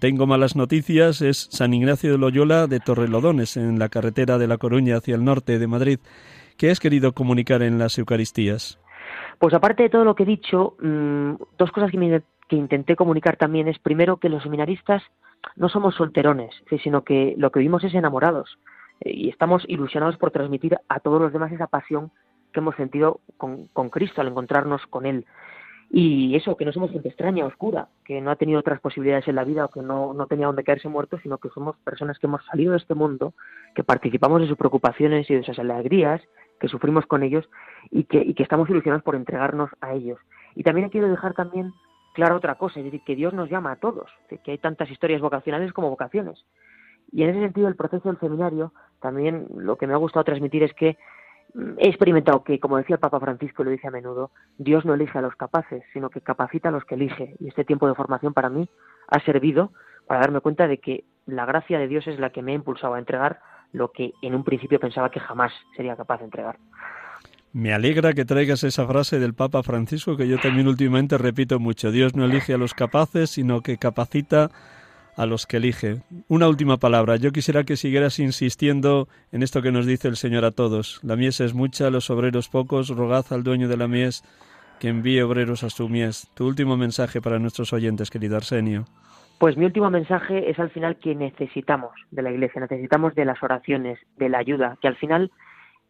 [0.00, 4.58] tengo malas noticias, es San Ignacio de Loyola de Torrelodones, en la carretera de La
[4.58, 6.00] Coruña hacia el norte de Madrid.
[6.58, 8.80] ¿Qué has querido comunicar en las Eucaristías?
[9.38, 13.36] Pues aparte de todo lo que he dicho, mm, dos cosas que, que intenté comunicar
[13.36, 15.02] también es, primero, que los seminaristas
[15.54, 16.50] no somos solterones,
[16.82, 18.58] sino que lo que vimos es enamorados
[19.02, 22.10] eh, y estamos ilusionados por transmitir a todos los demás esa pasión
[22.52, 25.26] que hemos sentido con Cristo al encontrarnos con Él.
[25.90, 29.36] Y eso, que no somos gente extraña, oscura, que no ha tenido otras posibilidades en
[29.36, 32.26] la vida o que no, no tenía donde caerse muerto, sino que somos personas que
[32.26, 33.34] hemos salido de este mundo,
[33.74, 36.20] que participamos de sus preocupaciones y de sus alegrías,
[36.58, 37.48] que sufrimos con ellos
[37.90, 40.18] y que, y que estamos ilusionados por entregarnos a ellos.
[40.54, 41.72] Y también quiero dejar también
[42.14, 45.20] claro otra cosa, es decir, que Dios nos llama a todos, que hay tantas historias
[45.20, 46.44] vocacionales como vocaciones.
[47.12, 50.62] Y en ese sentido, el proceso del seminario, también lo que me ha gustado transmitir
[50.62, 50.96] es que
[51.78, 55.18] he experimentado que, como decía el Papa Francisco, lo dice a menudo, Dios no elige
[55.18, 57.34] a los capaces, sino que capacita a los que elige.
[57.40, 58.68] Y este tiempo de formación para mí
[59.08, 59.72] ha servido
[60.06, 62.94] para darme cuenta de que la gracia de Dios es la que me ha impulsado
[62.94, 63.40] a entregar
[63.72, 66.58] lo que en un principio pensaba que jamás sería capaz de entregar.
[67.52, 71.90] Me alegra que traigas esa frase del Papa Francisco que yo también últimamente repito mucho.
[71.90, 74.50] Dios no elige a los capaces, sino que capacita
[75.16, 76.02] a los que elige.
[76.28, 77.16] Una última palabra.
[77.16, 81.00] Yo quisiera que siguieras insistiendo en esto que nos dice el Señor a todos.
[81.02, 82.88] La mies es mucha, los obreros pocos.
[82.90, 84.22] Rogad al dueño de la mies
[84.78, 86.28] que envíe obreros a su mies.
[86.34, 88.84] Tu último mensaje para nuestros oyentes, querido Arsenio.
[89.38, 93.42] Pues mi último mensaje es al final que necesitamos de la Iglesia, necesitamos de las
[93.42, 95.30] oraciones, de la ayuda, que al final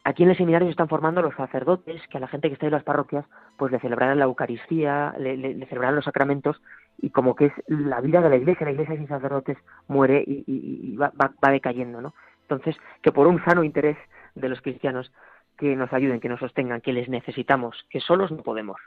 [0.07, 2.67] Aquí en el seminario se están formando los sacerdotes que a la gente que está
[2.67, 3.25] en las parroquias
[3.57, 6.63] pues le celebrarán la Eucaristía, le, celebrarán los sacramentos
[6.99, 10.97] y como que es la vida de la iglesia, la iglesia sin sacerdotes muere y,
[10.97, 12.15] va, va, decayendo, ¿no?
[12.43, 13.97] Entonces, que por un sano interés
[14.35, 15.13] de los cristianos
[15.57, 18.81] que nos ayuden, que nos sostengan, que les necesitamos, que solos no podemos.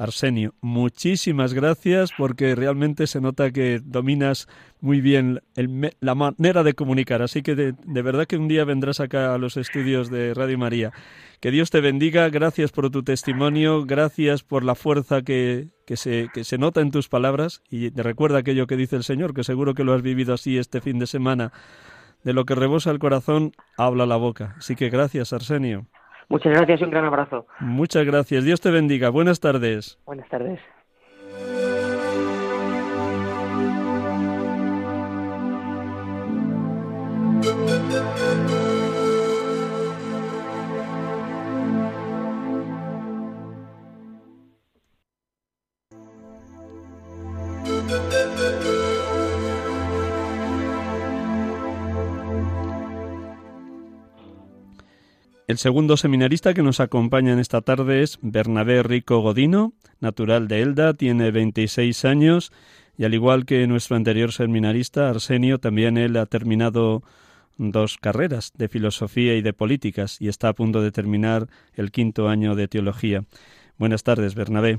[0.00, 4.48] Arsenio, muchísimas gracias porque realmente se nota que dominas
[4.80, 5.42] muy bien
[6.00, 7.20] la manera de comunicar.
[7.20, 10.90] Así que de, verdad que un día vendrás acá a los estudios de Radio María.
[11.38, 16.28] Que Dios te bendiga, gracias por tu testimonio, gracias por la fuerza que, que, se,
[16.32, 19.44] que se nota en tus palabras y te recuerda aquello que dice el Señor, que
[19.44, 21.52] seguro que lo has vivido así este fin de semana.
[22.24, 24.54] De lo que rebosa el corazón, habla la boca.
[24.56, 25.88] Así que gracias, Arsenio.
[26.30, 27.46] Muchas gracias y un gran abrazo.
[27.58, 28.44] Muchas gracias.
[28.44, 29.10] Dios te bendiga.
[29.10, 29.98] Buenas tardes.
[30.06, 30.60] Buenas tardes.
[55.50, 60.62] El segundo seminarista que nos acompaña en esta tarde es Bernabé Rico Godino, natural de
[60.62, 62.52] Elda, tiene 26 años
[62.96, 67.02] y al igual que nuestro anterior seminarista, Arsenio, también él ha terminado
[67.58, 72.28] dos carreras de filosofía y de políticas y está a punto de terminar el quinto
[72.28, 73.24] año de teología.
[73.76, 74.78] Buenas tardes, Bernabé.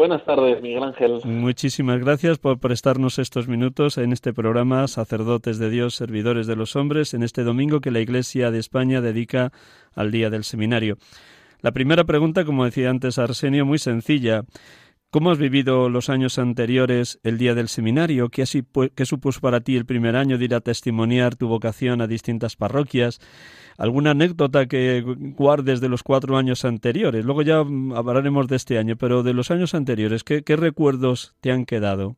[0.00, 1.20] Buenas tardes, Miguel Ángel.
[1.24, 6.74] Muchísimas gracias por prestarnos estos minutos en este programa Sacerdotes de Dios, Servidores de los
[6.74, 9.52] Hombres, en este domingo que la Iglesia de España dedica
[9.94, 10.96] al Día del Seminario.
[11.60, 14.44] La primera pregunta, como decía antes Arsenio, muy sencilla.
[15.10, 18.28] ¿Cómo has vivido los años anteriores el día del seminario?
[18.28, 18.62] ¿Qué, así,
[18.94, 22.56] ¿Qué supuso para ti el primer año de ir a testimoniar tu vocación a distintas
[22.56, 23.20] parroquias?
[23.80, 25.02] alguna anécdota que
[25.38, 27.24] guardes de los cuatro años anteriores.
[27.24, 27.60] Luego ya
[27.96, 32.16] hablaremos de este año, pero de los años anteriores, ¿qué, recuerdos te han quedado?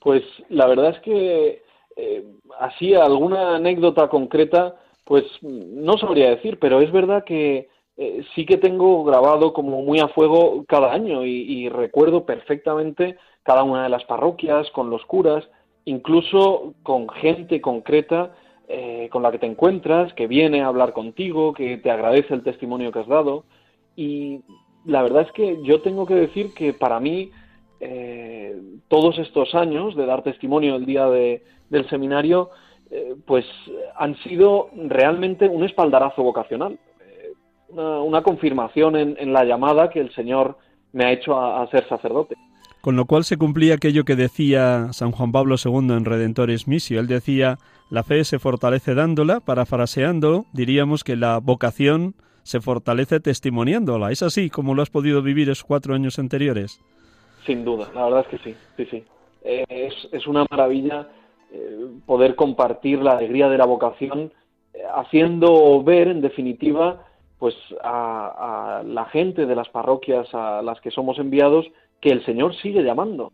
[0.00, 1.62] Pues la verdad es que
[1.96, 2.24] eh,
[2.58, 8.56] así alguna anécdota concreta, pues no sabría decir, pero es verdad que eh, sí que
[8.56, 14.04] tengo grabado como muy a fuego cada año y recuerdo perfectamente cada una de las
[14.04, 15.48] parroquias, con los curas,
[15.84, 18.32] incluso con gente concreta
[18.66, 22.42] eh, con la que te encuentras, que viene a hablar contigo, que te agradece el
[22.42, 23.44] testimonio que has dado.
[23.94, 24.40] Y
[24.86, 27.30] la verdad es que yo tengo que decir que para mí
[27.80, 32.50] eh, todos estos años de dar testimonio el día del seminario,
[33.26, 33.44] pues
[33.96, 36.78] han sido realmente un espaldarazo vocacional,
[37.68, 40.58] una, confirmación en, la llamada que el Señor
[40.92, 42.36] me ha hecho a ser sacerdote.
[42.84, 47.00] Con lo cual se cumplía aquello que decía San Juan Pablo II en Redentores Missio.
[47.00, 47.56] Él decía,
[47.88, 54.10] la fe se fortalece dándola, parafraseando, diríamos que la vocación se fortalece testimoniándola.
[54.10, 56.78] ¿Es así como lo has podido vivir esos cuatro años anteriores?
[57.46, 59.04] Sin duda, la verdad es que sí, sí, sí.
[59.42, 61.08] Eh, es, una maravilla
[61.52, 64.30] eh, poder compartir la alegría de la vocación
[64.94, 67.06] haciendo ver, en definitiva,
[67.38, 71.66] pues a, la gente de las parroquias a las que somos enviados
[72.00, 73.32] que el Señor sigue llamando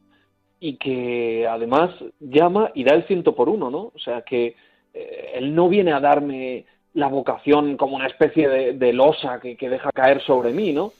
[0.59, 1.90] y que además
[2.20, 3.92] llama y da el ciento por uno, ¿no?
[3.94, 4.57] O sea que
[4.94, 9.90] eh, Él no viene a darme la vocación como una especie de, losa que, deja
[9.92, 10.92] caer sobre mí, ¿no?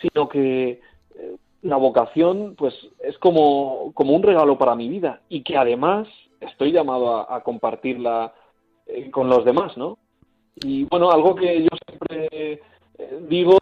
[0.00, 5.42] Sino que eh, la vocación, pues, es como, como un regalo para mi vida y
[5.42, 6.06] que además
[6.40, 8.32] estoy llamado a, compartirla
[8.86, 9.98] eh, con los demás, ¿no?
[10.62, 12.60] Y bueno, algo que yo siempre
[12.98, 13.56] eh, digo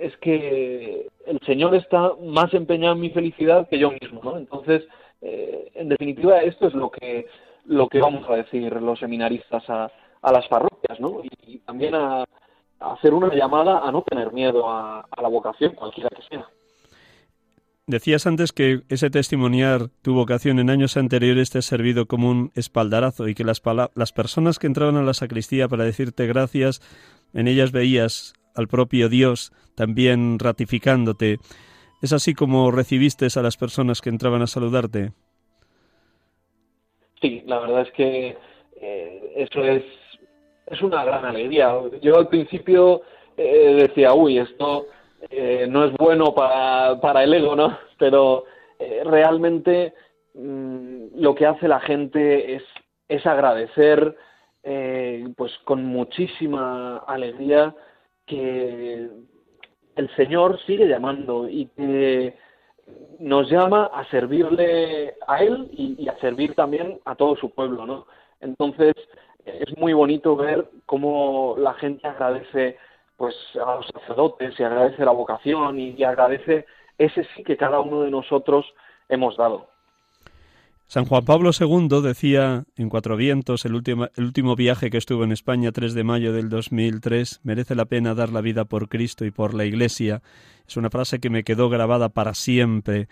[0.00, 4.36] es que el Señor está más empeñado en mi felicidad que yo mismo, ¿no?
[4.36, 4.84] Entonces,
[5.20, 7.26] en definitiva, esto es lo que
[7.64, 9.90] lo que vamos a decir los seminaristas a,
[10.22, 11.20] a las parroquias, ¿no?
[11.46, 12.24] Y, también a,
[12.80, 16.48] hacer una llamada a no tener miedo a, la vocación, cualquiera que sea.
[17.88, 22.52] Decías antes que ese testimoniar tu vocación en años anteriores te ha servido como un
[22.54, 23.62] espaldarazo y que las,
[23.94, 26.82] las personas que entraban a la sacristía para decirte gracias,
[27.32, 31.38] en ellas veías al propio Dios también ratificándote.
[32.02, 35.12] ¿Es así como recibiste a las personas que entraban a saludarte?
[37.22, 38.36] Sí, la verdad es que
[38.82, 39.82] eh, eso es
[40.70, 41.74] es una gran alegría.
[42.02, 43.00] Yo al principio
[43.38, 44.86] eh, decía, uy, esto
[45.30, 47.78] eh, no es bueno para, para, el ego, ¿no?
[47.98, 48.44] Pero
[48.78, 49.94] eh, realmente
[50.34, 52.62] mm, lo que hace la gente es,
[53.08, 54.16] es agradecer,
[55.36, 57.74] pues con muchísima alegría,
[58.26, 59.08] que
[59.96, 62.36] el Señor sigue llamando y que
[63.18, 67.86] nos llama a servirle a Él y, y a servir también a todo su pueblo,
[67.86, 68.06] ¿no?
[68.40, 68.94] Entonces,
[69.44, 72.76] es muy bonito ver cómo la gente agradece
[73.18, 76.66] pues a los sacerdotes y agradece la vocación y, agradece
[76.96, 78.64] ese sí que cada uno de nosotros
[79.08, 79.66] hemos dado.
[80.86, 85.24] San Juan Pablo II decía en Cuatro Vientos, el último, el último viaje que estuvo
[85.24, 89.26] en España, 3 de mayo del 2003, merece la pena dar la vida por Cristo
[89.26, 90.22] y por la Iglesia.
[90.66, 93.08] Es una frase que me quedó grabada para siempre.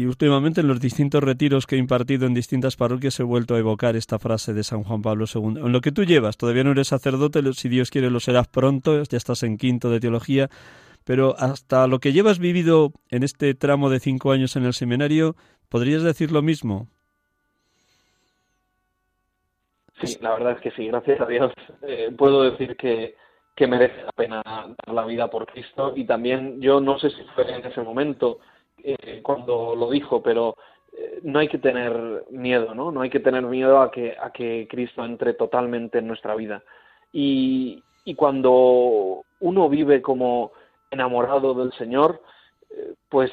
[0.00, 3.58] Y últimamente en los distintos retiros que he impartido en distintas parroquias he vuelto a
[3.58, 5.58] evocar esta frase de San Juan Pablo II.
[5.58, 9.02] En lo que tú llevas, todavía no eres sacerdote, si Dios quiere lo serás pronto,
[9.02, 10.50] ya estás en quinto de teología,
[11.04, 15.34] pero hasta lo que llevas vivido en este tramo de cinco años en el seminario,
[15.68, 16.86] ¿podrías decir lo mismo?
[20.00, 21.52] Sí, la verdad es que sí, gracias a Dios.
[21.82, 23.16] Eh, puedo decir que,
[23.56, 27.24] que merece la pena dar la vida por Cristo y también yo no sé si
[27.34, 28.38] fue en ese momento
[28.82, 30.56] eh, cuando lo dijo, pero
[30.92, 32.90] eh, no hay que tener miedo, ¿no?
[32.90, 36.62] No hay que tener miedo a que, a que Cristo entre totalmente en nuestra vida.
[37.12, 40.52] Y, y cuando uno vive como
[40.90, 42.22] enamorado del Señor,
[42.70, 43.30] eh, pues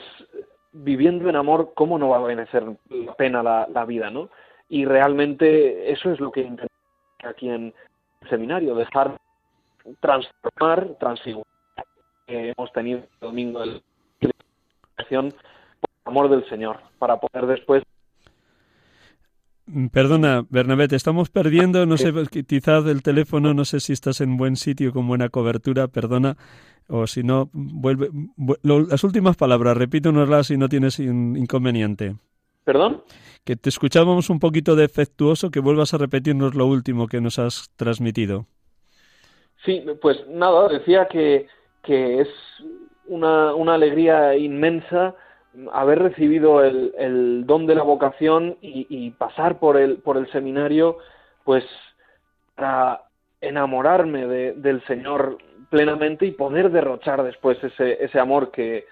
[0.72, 4.30] viviendo en amor, ¿cómo no va a merecer la pena la, vida, no?
[4.68, 6.72] Y realmente eso es lo que intentamos
[7.24, 7.74] aquí en
[8.22, 9.18] el seminario, dejar
[10.02, 11.46] transformar, transfigurar
[12.28, 13.82] que hemos tenido el domingo del
[14.96, 17.84] por amor del Señor, para poder después
[19.66, 22.14] mm, Perdona, Bernabé, te estamos perdiendo, no sé,
[22.48, 26.38] quizás el teléfono, no sé si estás en buen sitio con buena cobertura, perdona,
[26.88, 28.10] o si no, vuelve,
[28.64, 32.16] las últimas palabras, repítonoslas si no tienes inconveniente.
[32.64, 33.04] ¿Perdón?
[33.43, 37.70] Que te escuchábamos un poquito defectuoso, que vuelvas a repetirnos lo último que nos has
[37.76, 38.48] transmitido.
[39.64, 41.48] Sí, pues nada, decía que,
[41.84, 42.28] que es
[43.08, 45.16] una, una alegría inmensa
[45.72, 50.97] haber recibido el, el, don de la vocación y, pasar por el, por el seminario,
[51.43, 51.64] pues
[52.56, 53.03] para
[53.41, 55.38] enamorarme del Señor
[55.70, 58.86] plenamente y poder derrochar después ese, ese amor que,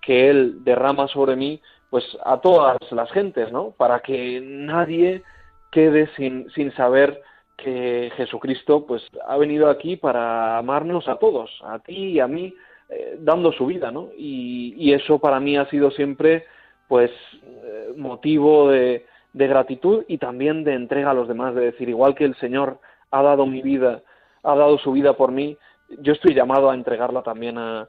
[0.00, 1.60] que Él derrama sobre mí,
[1.90, 3.70] pues a todas las gentes, ¿no?
[3.70, 5.22] Para que nadie
[5.70, 7.22] quede sin, sin saber
[7.56, 12.54] que Jesucristo pues ha venido aquí para amarnos a todos, a ti y a mí,
[12.92, 14.10] eh, dando su vida, ¿no?
[14.16, 16.44] Y, eso para mí ha sido siempre,
[16.88, 17.10] pues,
[17.44, 22.24] eh, motivo de, gratitud y también de entrega a los demás, de decir, igual que
[22.24, 22.78] el Señor
[23.10, 24.02] ha dado mi vida,
[24.42, 25.56] ha dado su vida por mí,
[26.00, 27.88] yo estoy llamado a entregarla también a,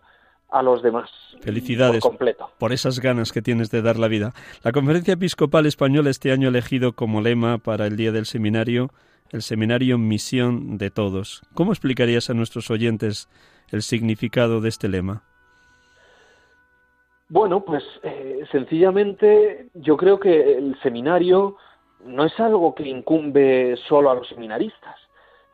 [0.49, 1.09] a los demás.
[1.41, 2.49] Felicidades por, completo.
[2.57, 4.33] por esas ganas que tienes de dar la vida.
[4.63, 8.91] La Conferencia Episcopal Española este año ha elegido como lema para el Día del Seminario
[9.33, 11.41] el Seminario Misión de Todos.
[11.55, 13.27] ¿Cómo explicarías a nuestros oyentes
[13.73, 15.23] el significado de este lema?
[17.27, 21.57] Bueno, pues eh, sencillamente yo creo que el seminario
[22.05, 24.95] no es algo que incumbe solo a los seminaristas,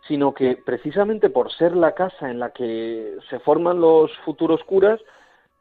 [0.07, 4.99] sino que precisamente por ser la casa en la que se forman los futuros curas,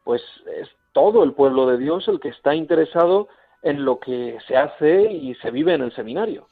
[0.03, 0.23] pues
[0.61, 3.29] es todo el pueblo de Dios el que está interesado
[3.63, 6.49] en lo que se hace y se vive en el seminario.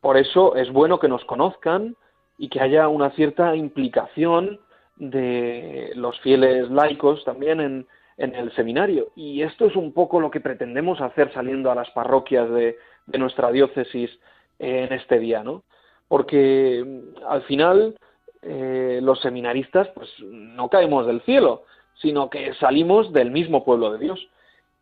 [0.00, 1.96] Por eso es bueno que nos conozcan,
[2.36, 4.60] y que haya una cierta implicación
[4.96, 7.86] de los fieles laicos también en,
[8.16, 9.08] en el seminario.
[9.16, 12.76] Y esto es un poco lo que pretendemos hacer saliendo a las parroquias de,
[13.06, 14.10] de nuestra diócesis
[14.58, 15.62] en este día, ¿no?
[16.08, 17.96] Porque mm, al final
[18.42, 21.64] eh, los seminaristas pues no caemos del cielo,
[22.00, 24.28] sino que salimos del mismo pueblo de Dios.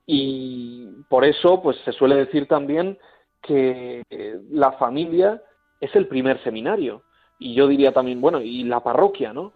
[0.06, 2.98] Y por eso pues se suele decir también
[3.40, 4.02] que
[4.50, 5.42] la familia
[5.80, 7.02] es el primer seminario.
[7.38, 9.52] Y yo diría también, bueno, y la parroquia, ¿no?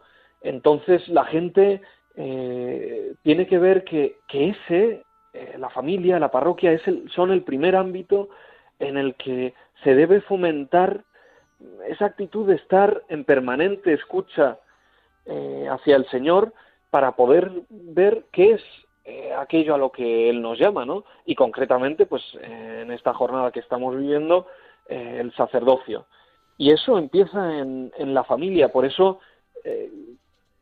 [0.47, 1.82] Entonces la gente
[2.14, 7.42] eh, tiene que ver que, ese, eh, la familia, la parroquia, es el, son el
[7.42, 8.28] primer ámbito
[8.78, 11.03] en el que se debe fomentar
[11.88, 14.61] esa actitud de estar en permanente escucha
[15.24, 16.53] eh, hacia el Señor
[16.90, 18.62] para poder ver qué es
[19.38, 21.05] aquello a lo que Él nos llama, ¿no?
[21.24, 24.49] Y concretamente, pues en esta jornada que estamos viviendo,
[24.88, 26.07] el sacerdocio.
[26.59, 29.20] Y eso empieza en, en la familia, por eso,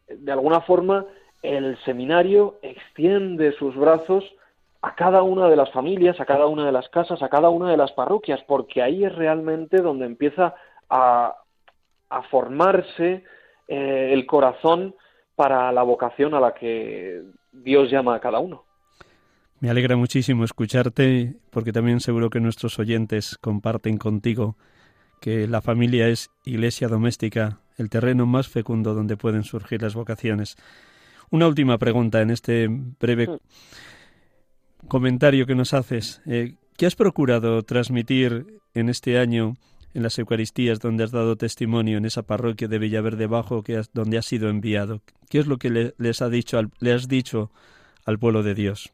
[0.08, 1.06] de alguna forma,
[1.42, 4.24] el seminario extiende sus brazos
[4.82, 7.70] a cada una de las familias, a cada una de las casas, a cada una
[7.70, 10.54] de las parroquias, porque ahí es realmente donde empieza
[10.90, 11.36] a,
[12.30, 13.24] formarse
[13.66, 14.94] eh, el corazón
[15.34, 18.64] para la vocación a la que Dios llama a cada uno.
[19.58, 24.56] Me alegra muchísimo escucharte, porque también seguro que nuestros oyentes comparten contigo
[25.20, 30.56] que la familia es iglesia doméstica, el terreno más fecundo donde pueden surgir las vocaciones.
[31.30, 33.38] Una última pregunta en este breve
[34.88, 36.22] comentario que nos haces.
[36.26, 39.54] Eh, ¿Qué has procurado transmitir en este año
[39.94, 44.18] en las Eucaristías donde has dado testimonio en esa parroquia de Villaverde Bajo que donde
[44.18, 45.00] has sido enviado?
[45.30, 47.50] ¿Qué es lo que les ha dicho le has dicho
[48.04, 48.92] al pueblo de Dios?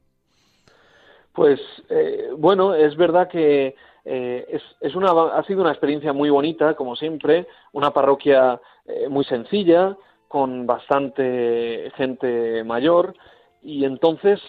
[1.32, 3.74] Pues eh, bueno, es verdad que
[4.04, 8.60] eh, es, una, ha sido una experiencia muy bonita, como siempre, una parroquia
[9.08, 9.96] muy sencilla,
[10.30, 13.14] con bastante gente mayor
[13.62, 14.40] y entonces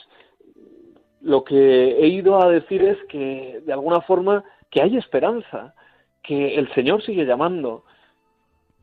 [1.22, 5.74] lo que he ido a decir es que de alguna forma que hay esperanza,
[6.22, 7.84] que el Señor sigue llamando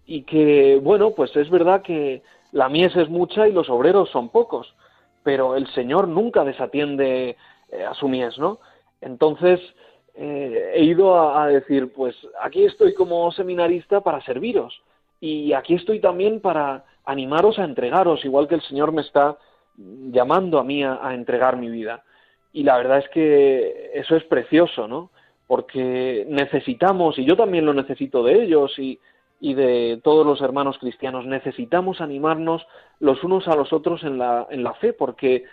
[0.06, 4.30] y que bueno, pues es verdad que la mies es mucha y los obreros son
[4.30, 4.74] pocos,
[5.22, 7.36] pero el Señor nunca desatiende
[7.70, 8.58] eh, a su mies, ¿no?
[9.00, 9.60] Entonces
[10.20, 14.82] eh, he ido a, a decir, pues aquí estoy como seminarista para serviros
[15.20, 19.38] y aquí estoy también para animaros a entregaros, igual que el Señor me está
[19.76, 22.02] llamando a mí a, entregar mi vida.
[22.52, 25.10] Y la verdad es que eso es precioso, ¿no?
[25.46, 28.98] Porque necesitamos, y yo también lo necesito de ellos y,
[29.40, 32.66] y de todos los hermanos cristianos, necesitamos animarnos
[33.00, 35.44] los unos a los otros en la, en la fe, porque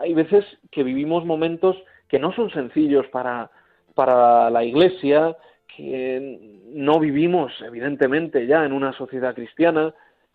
[0.00, 1.76] hay veces que vivimos momentos
[2.08, 3.50] que no son sencillos para,
[3.94, 5.36] para la Iglesia,
[5.76, 9.94] que no vivimos, evidentemente, ya en una sociedad cristiana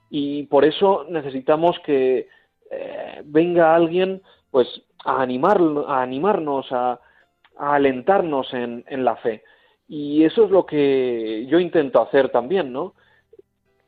[0.09, 2.27] y por eso necesitamos que
[2.71, 4.67] eh, venga alguien pues
[5.05, 6.99] a, animar, a animarnos, a,
[7.57, 9.43] alentarnos en, en, la fe.
[9.87, 12.95] Y eso es lo que yo intento hacer también, ¿no?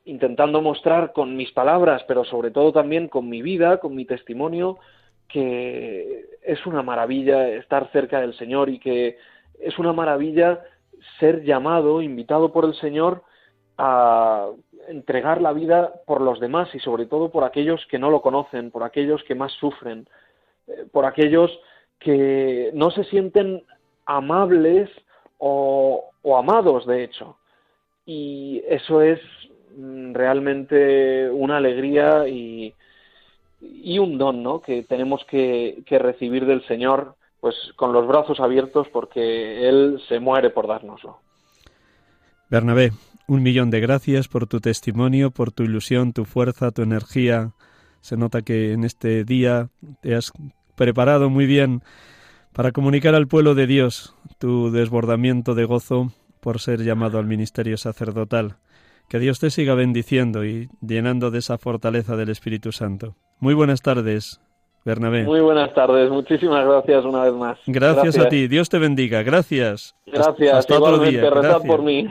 [0.06, 4.78] Intentando mostrar con mis palabras, pero sobre todo también con mi vida, con mi testimonio,
[5.28, 9.18] que es una maravilla estar cerca del Señor y que
[9.62, 10.62] es una maravilla
[11.20, 13.24] ser llamado, invitado por el Señor
[13.78, 14.50] a
[14.88, 18.72] entregar la vida por los demás y sobre todo por aquellos que no lo conocen,
[18.72, 20.08] por aquellos que más sufren,
[20.68, 21.52] eh, por aquellos
[22.00, 23.64] que no se sienten
[24.06, 24.90] amables
[25.38, 27.38] o, amados, de hecho.
[28.06, 29.20] Y eso es
[29.76, 32.74] mm, realmente una alegría y,
[33.62, 34.62] y un don, ¿no?
[34.62, 40.20] Que tenemos que, que recibir del Señor pues con los brazos abiertos porque Él se
[40.20, 41.20] muere por dárnoslo.
[42.50, 42.92] Bernabé,
[43.28, 47.52] un millón de gracias por tu testimonio, por tu ilusión, tu fuerza, tu energía.
[48.00, 49.70] Se nota que en este día
[50.02, 50.32] te has
[50.76, 51.82] preparado muy bien
[52.54, 56.12] para comunicar al pueblo de Dios tu desbordamiento de gozo
[56.42, 58.58] por ser llamado al ministerio sacerdotal.
[59.08, 63.16] Que Dios te siga bendiciendo y llenando de esa fortaleza del Espíritu Santo.
[63.40, 64.42] Muy buenas tardes,
[64.84, 65.24] Bernabé.
[65.24, 67.60] Muy buenas tardes, muchísimas gracias una vez más.
[67.68, 69.96] Gracias, a ti, Dios te bendiga, gracias.
[70.08, 71.30] Gracias, Hasta otro día.
[71.66, 72.08] Por mí.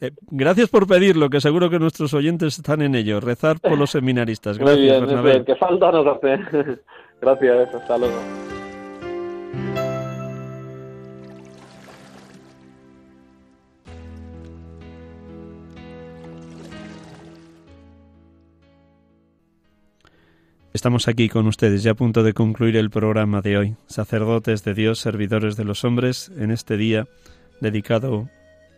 [0.00, 3.90] Eh, gracias por pedirlo, que seguro que nuestros oyentes están en ello, rezar por los
[3.90, 4.58] seminaristas.
[4.58, 6.38] Gracias, Muy bien, que falta nos hace.
[7.20, 8.43] gracias, hasta luego.
[20.74, 24.74] Estamos aquí con ustedes ya a punto de concluir el programa de hoy, sacerdotes de
[24.74, 27.06] Dios, servidores de los hombres, en este día
[27.60, 28.28] dedicado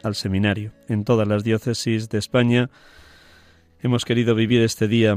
[0.04, 0.72] al seminario.
[0.88, 2.70] En todas las diócesis de España
[3.82, 5.16] Hemos querido vivir este día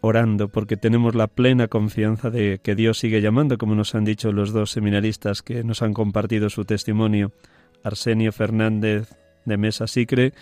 [0.00, 4.32] orando porque tenemos la plena confianza de que Dios sigue llamando, como nos han dicho
[4.32, 7.32] los dos seminaristas que nos han compartido su testimonio,
[7.84, 9.14] Arsenio Fernández
[9.44, 10.32] de Mesa Sicre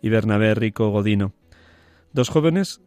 [0.00, 1.32] y Bernabé Rico Godino.
[2.12, 2.80] Dos jóvenes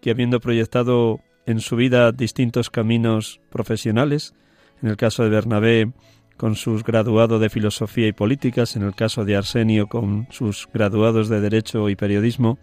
[0.00, 4.34] que habiendo proyectado en su vida distintos caminos profesionales,
[4.82, 5.92] en el caso de Bernabé
[6.36, 11.28] con sus graduados de Filosofía y Políticas, en el caso de Arsenio con sus graduados
[11.28, 12.58] de Derecho y Periodismo,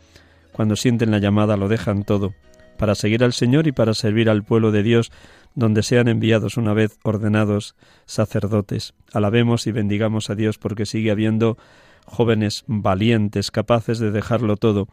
[0.51, 2.33] cuando sienten la llamada lo dejan todo.
[2.77, 5.11] Para seguir al Señor y para servir al pueblo de Dios,
[5.53, 7.75] donde sean enviados una vez ordenados
[8.05, 8.93] sacerdotes.
[9.13, 11.57] Alabemos y bendigamos a Dios porque sigue habiendo
[12.05, 14.87] jóvenes valientes, capaces de dejarlo todo,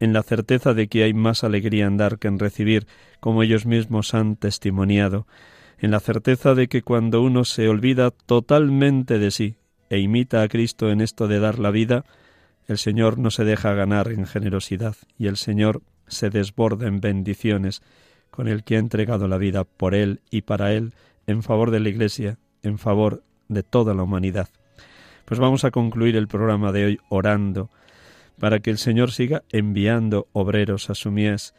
[0.00, 2.86] en la certeza de que hay más alegría en dar que en recibir,
[3.20, 5.26] como ellos mismos han testimoniado,
[5.78, 9.56] en la certeza de que cuando uno se olvida totalmente de sí
[9.90, 12.04] e imita a Cristo en esto de dar la vida,
[12.66, 17.82] el Señor no se deja ganar en generosidad y el Señor se desborda en bendiciones
[18.30, 20.92] con el que ha entregado la vida por Él y para Él
[21.26, 24.48] en favor de la Iglesia, en favor de toda la humanidad.
[25.24, 27.70] Pues vamos a concluir el programa de hoy orando
[28.38, 31.54] para que el Señor siga enviando obreros a su mies,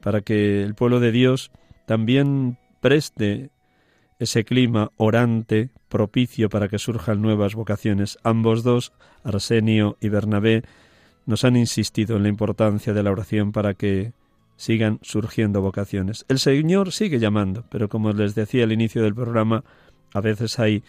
[0.00, 1.50] para que el pueblo de Dios
[1.86, 3.50] también preste
[4.18, 8.18] ese clima orante propicio para que surjan nuevas vocaciones.
[8.22, 8.92] Ambos dos,
[9.24, 10.62] Arsenio y Bernabé,
[11.26, 14.12] nos han insistido en la importancia de la oración para que
[14.56, 16.24] sigan surgiendo vocaciones.
[16.28, 19.64] El Señor sigue llamando, pero como les decía al inicio del programa,
[20.14, 20.82] a veces hay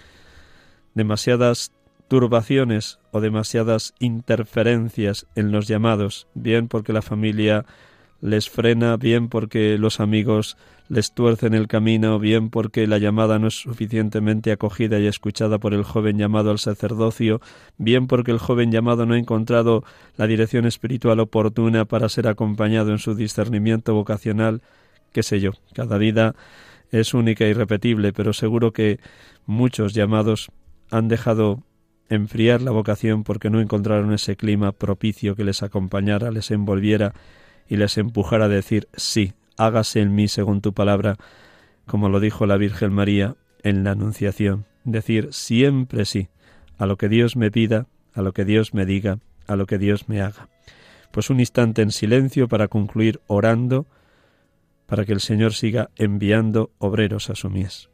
[0.93, 1.71] demasiadas
[2.07, 7.65] turbaciones o demasiadas interferencias en los llamados, bien porque la familia
[8.21, 13.47] les frena, bien porque los amigos les tuercen el camino, bien porque la llamada no
[13.47, 17.41] es suficientemente acogida y escuchada por el joven llamado al sacerdocio,
[17.77, 19.83] bien porque el joven llamado no ha encontrado
[20.15, 24.61] la dirección espiritual oportuna para ser acompañado en su discernimiento vocacional,
[25.11, 26.35] qué sé yo, cada vida
[26.91, 28.99] es única y irrepetible, pero seguro que
[29.45, 30.51] muchos llamados
[30.91, 31.63] han dejado
[32.13, 37.13] enfriar la vocación porque no encontraron ese clima propicio que les acompañara, les envolviera
[37.67, 41.17] y les empujara a decir sí, hágase en mí según tu palabra,
[41.85, 46.29] como lo dijo la Virgen María en la Anunciación, decir siempre sí
[46.77, 49.77] a lo que Dios me pida, a lo que Dios me diga, a lo que
[49.77, 50.49] Dios me haga.
[51.11, 53.85] Pues un instante en silencio para concluir orando,
[54.87, 57.92] para que el Señor siga enviando obreros a su mies.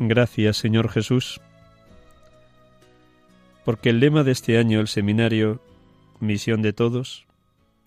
[0.00, 1.40] Gracias, Señor Jesús,
[3.64, 5.60] porque el lema de este año, el seminario
[6.20, 7.26] Misión de Todos,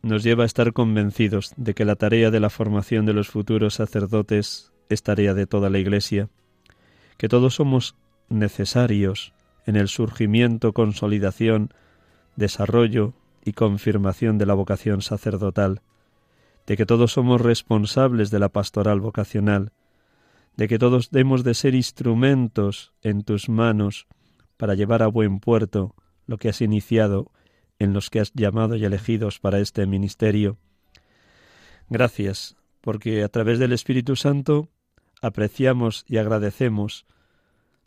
[0.01, 3.75] nos lleva a estar convencidos de que la tarea de la formación de los futuros
[3.75, 6.27] sacerdotes es tarea de toda la Iglesia,
[7.17, 7.95] que todos somos
[8.27, 9.33] necesarios
[9.65, 11.73] en el surgimiento, consolidación,
[12.35, 13.13] desarrollo
[13.45, 15.81] y confirmación de la vocación sacerdotal,
[16.67, 19.71] de que todos somos responsables de la pastoral vocacional,
[20.55, 24.07] de que todos demos de ser instrumentos en tus manos
[24.57, 25.95] para llevar a buen puerto
[26.27, 27.31] lo que has iniciado
[27.79, 30.57] en los que has llamado y elegidos para este ministerio.
[31.89, 34.69] Gracias, porque a través del Espíritu Santo
[35.21, 37.05] apreciamos y agradecemos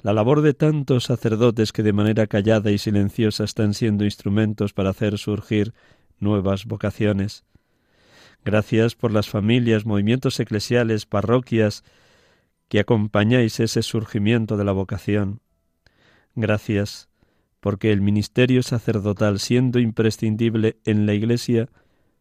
[0.01, 4.91] la labor de tantos sacerdotes que de manera callada y silenciosa están siendo instrumentos para
[4.91, 5.73] hacer surgir
[6.19, 7.45] nuevas vocaciones.
[8.45, 11.85] Gracias por las familias, movimientos eclesiales, parroquias,
[12.69, 15.41] que acompañáis ese surgimiento de la vocación.
[16.35, 17.09] Gracias,
[17.61, 21.69] porque el ministerio sacerdotal, siendo imprescindible en la Iglesia,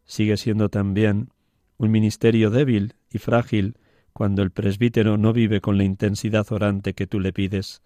[0.04, 1.30] sigue siendo también
[1.76, 3.76] un ministerio débil y frágil
[4.12, 7.82] cuando el presbítero no vive con la intensidad orante que tú le pides.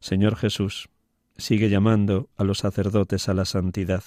[0.00, 0.88] Señor Jesús,
[1.36, 4.02] sigue llamando a los sacerdotes a la santidad.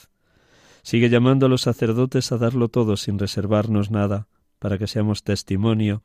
[0.82, 4.28] Sigue llamando a los sacerdotes a darlo todo sin reservarnos nada,
[4.60, 6.04] para que seamos testimonio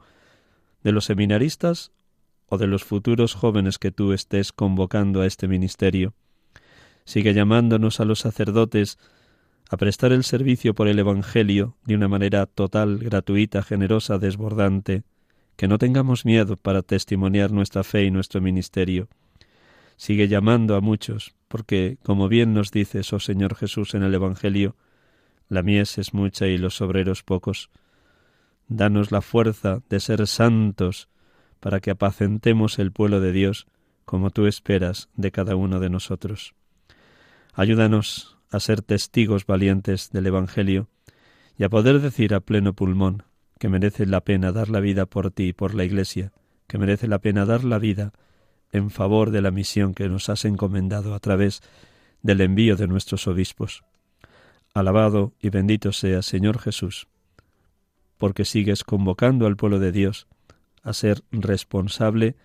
[0.82, 1.92] de los seminaristas
[2.46, 6.14] o de los futuros jóvenes que tú estés convocando a este ministerio.
[7.04, 8.98] Sigue llamándonos a los sacerdotes
[9.70, 15.02] a prestar el servicio por el Evangelio de una manera total, gratuita, generosa, desbordante,
[15.56, 19.08] que no tengamos miedo para testimoniar nuestra fe y nuestro ministerio.
[19.96, 24.76] Sigue llamando a muchos, porque, como bien nos dices, oh Señor Jesús, en el Evangelio,
[25.48, 27.70] la mies es mucha y los obreros pocos.
[28.68, 31.08] Danos la fuerza de ser santos
[31.60, 33.66] para que apacentemos el pueblo de Dios
[34.04, 36.54] como tú esperas de cada uno de nosotros.
[37.54, 40.88] Ayúdanos a ser testigos valientes del Evangelio
[41.58, 43.24] y a poder decir a pleno pulmón
[43.58, 46.32] que merece la pena dar la vida por ti y por la Iglesia,
[46.66, 48.12] que merece la pena dar la vida
[48.70, 51.62] en favor de la misión que nos has encomendado a través
[52.22, 53.82] del envío de nuestros obispos.
[54.74, 57.08] Alabado y bendito sea, Señor Jesús,
[58.18, 60.26] porque sigues convocando al pueblo de Dios
[60.82, 62.36] a ser responsable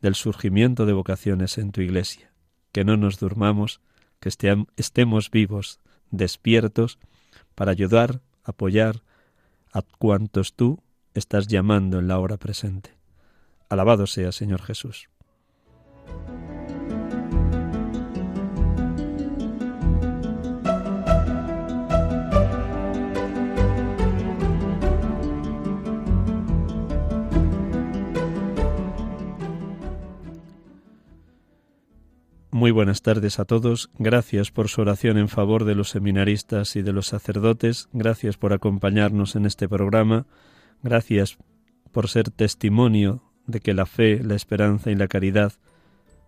[0.00, 2.32] del surgimiento de vocaciones en tu Iglesia.
[2.72, 3.80] Que no nos durmamos,
[4.20, 4.30] que
[4.76, 5.80] estemos vivos,
[6.10, 6.98] despiertos,
[7.54, 9.02] para ayudar, apoyar
[9.72, 10.82] a cuantos tú
[11.14, 12.96] estás llamando en la hora presente.
[13.68, 15.08] Alabado sea, Señor Jesús.
[32.64, 33.90] Muy buenas tardes a todos.
[33.98, 37.90] Gracias por su oración en favor de los seminaristas y de los sacerdotes.
[37.92, 40.24] Gracias por acompañarnos en este programa.
[40.82, 41.36] Gracias
[41.92, 45.52] por ser testimonio de que la fe, la esperanza y la caridad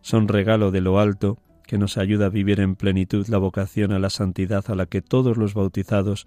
[0.03, 3.99] son regalo de lo alto que nos ayuda a vivir en plenitud la vocación a
[3.99, 6.27] la santidad a la que todos los bautizados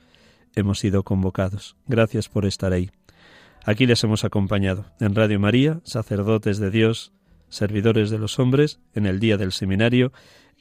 [0.56, 1.78] hemos sido convocados.
[1.86, 2.90] Gracias por estar ahí.
[3.64, 7.14] Aquí les hemos acompañado en Radio María, sacerdotes de Dios,
[7.50, 10.12] servidores de los hombres, en el día del seminario,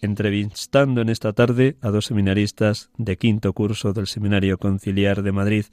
[0.00, 5.64] entrevistando en esta tarde a dos seminaristas de quinto curso del Seminario Conciliar de Madrid,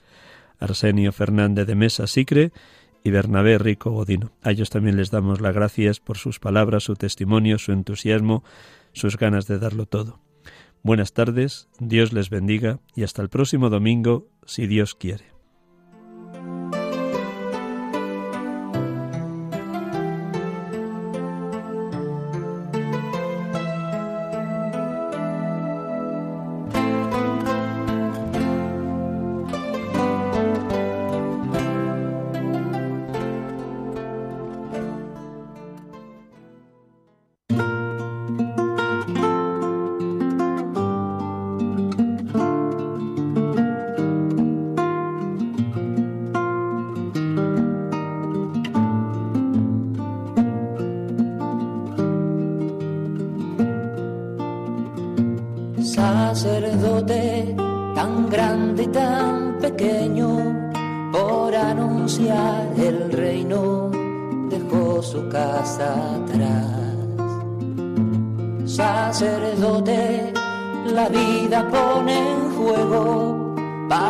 [0.59, 2.51] Arsenio Fernández de Mesa Sicre
[3.03, 4.31] y Bernabé Rico Godino.
[4.41, 8.43] A ellos también les damos las gracias por sus palabras, su testimonio, su entusiasmo,
[8.93, 10.19] sus ganas de darlo todo.
[10.81, 15.34] Buenas tardes, Dios les bendiga y hasta el próximo domingo, si Dios quiere.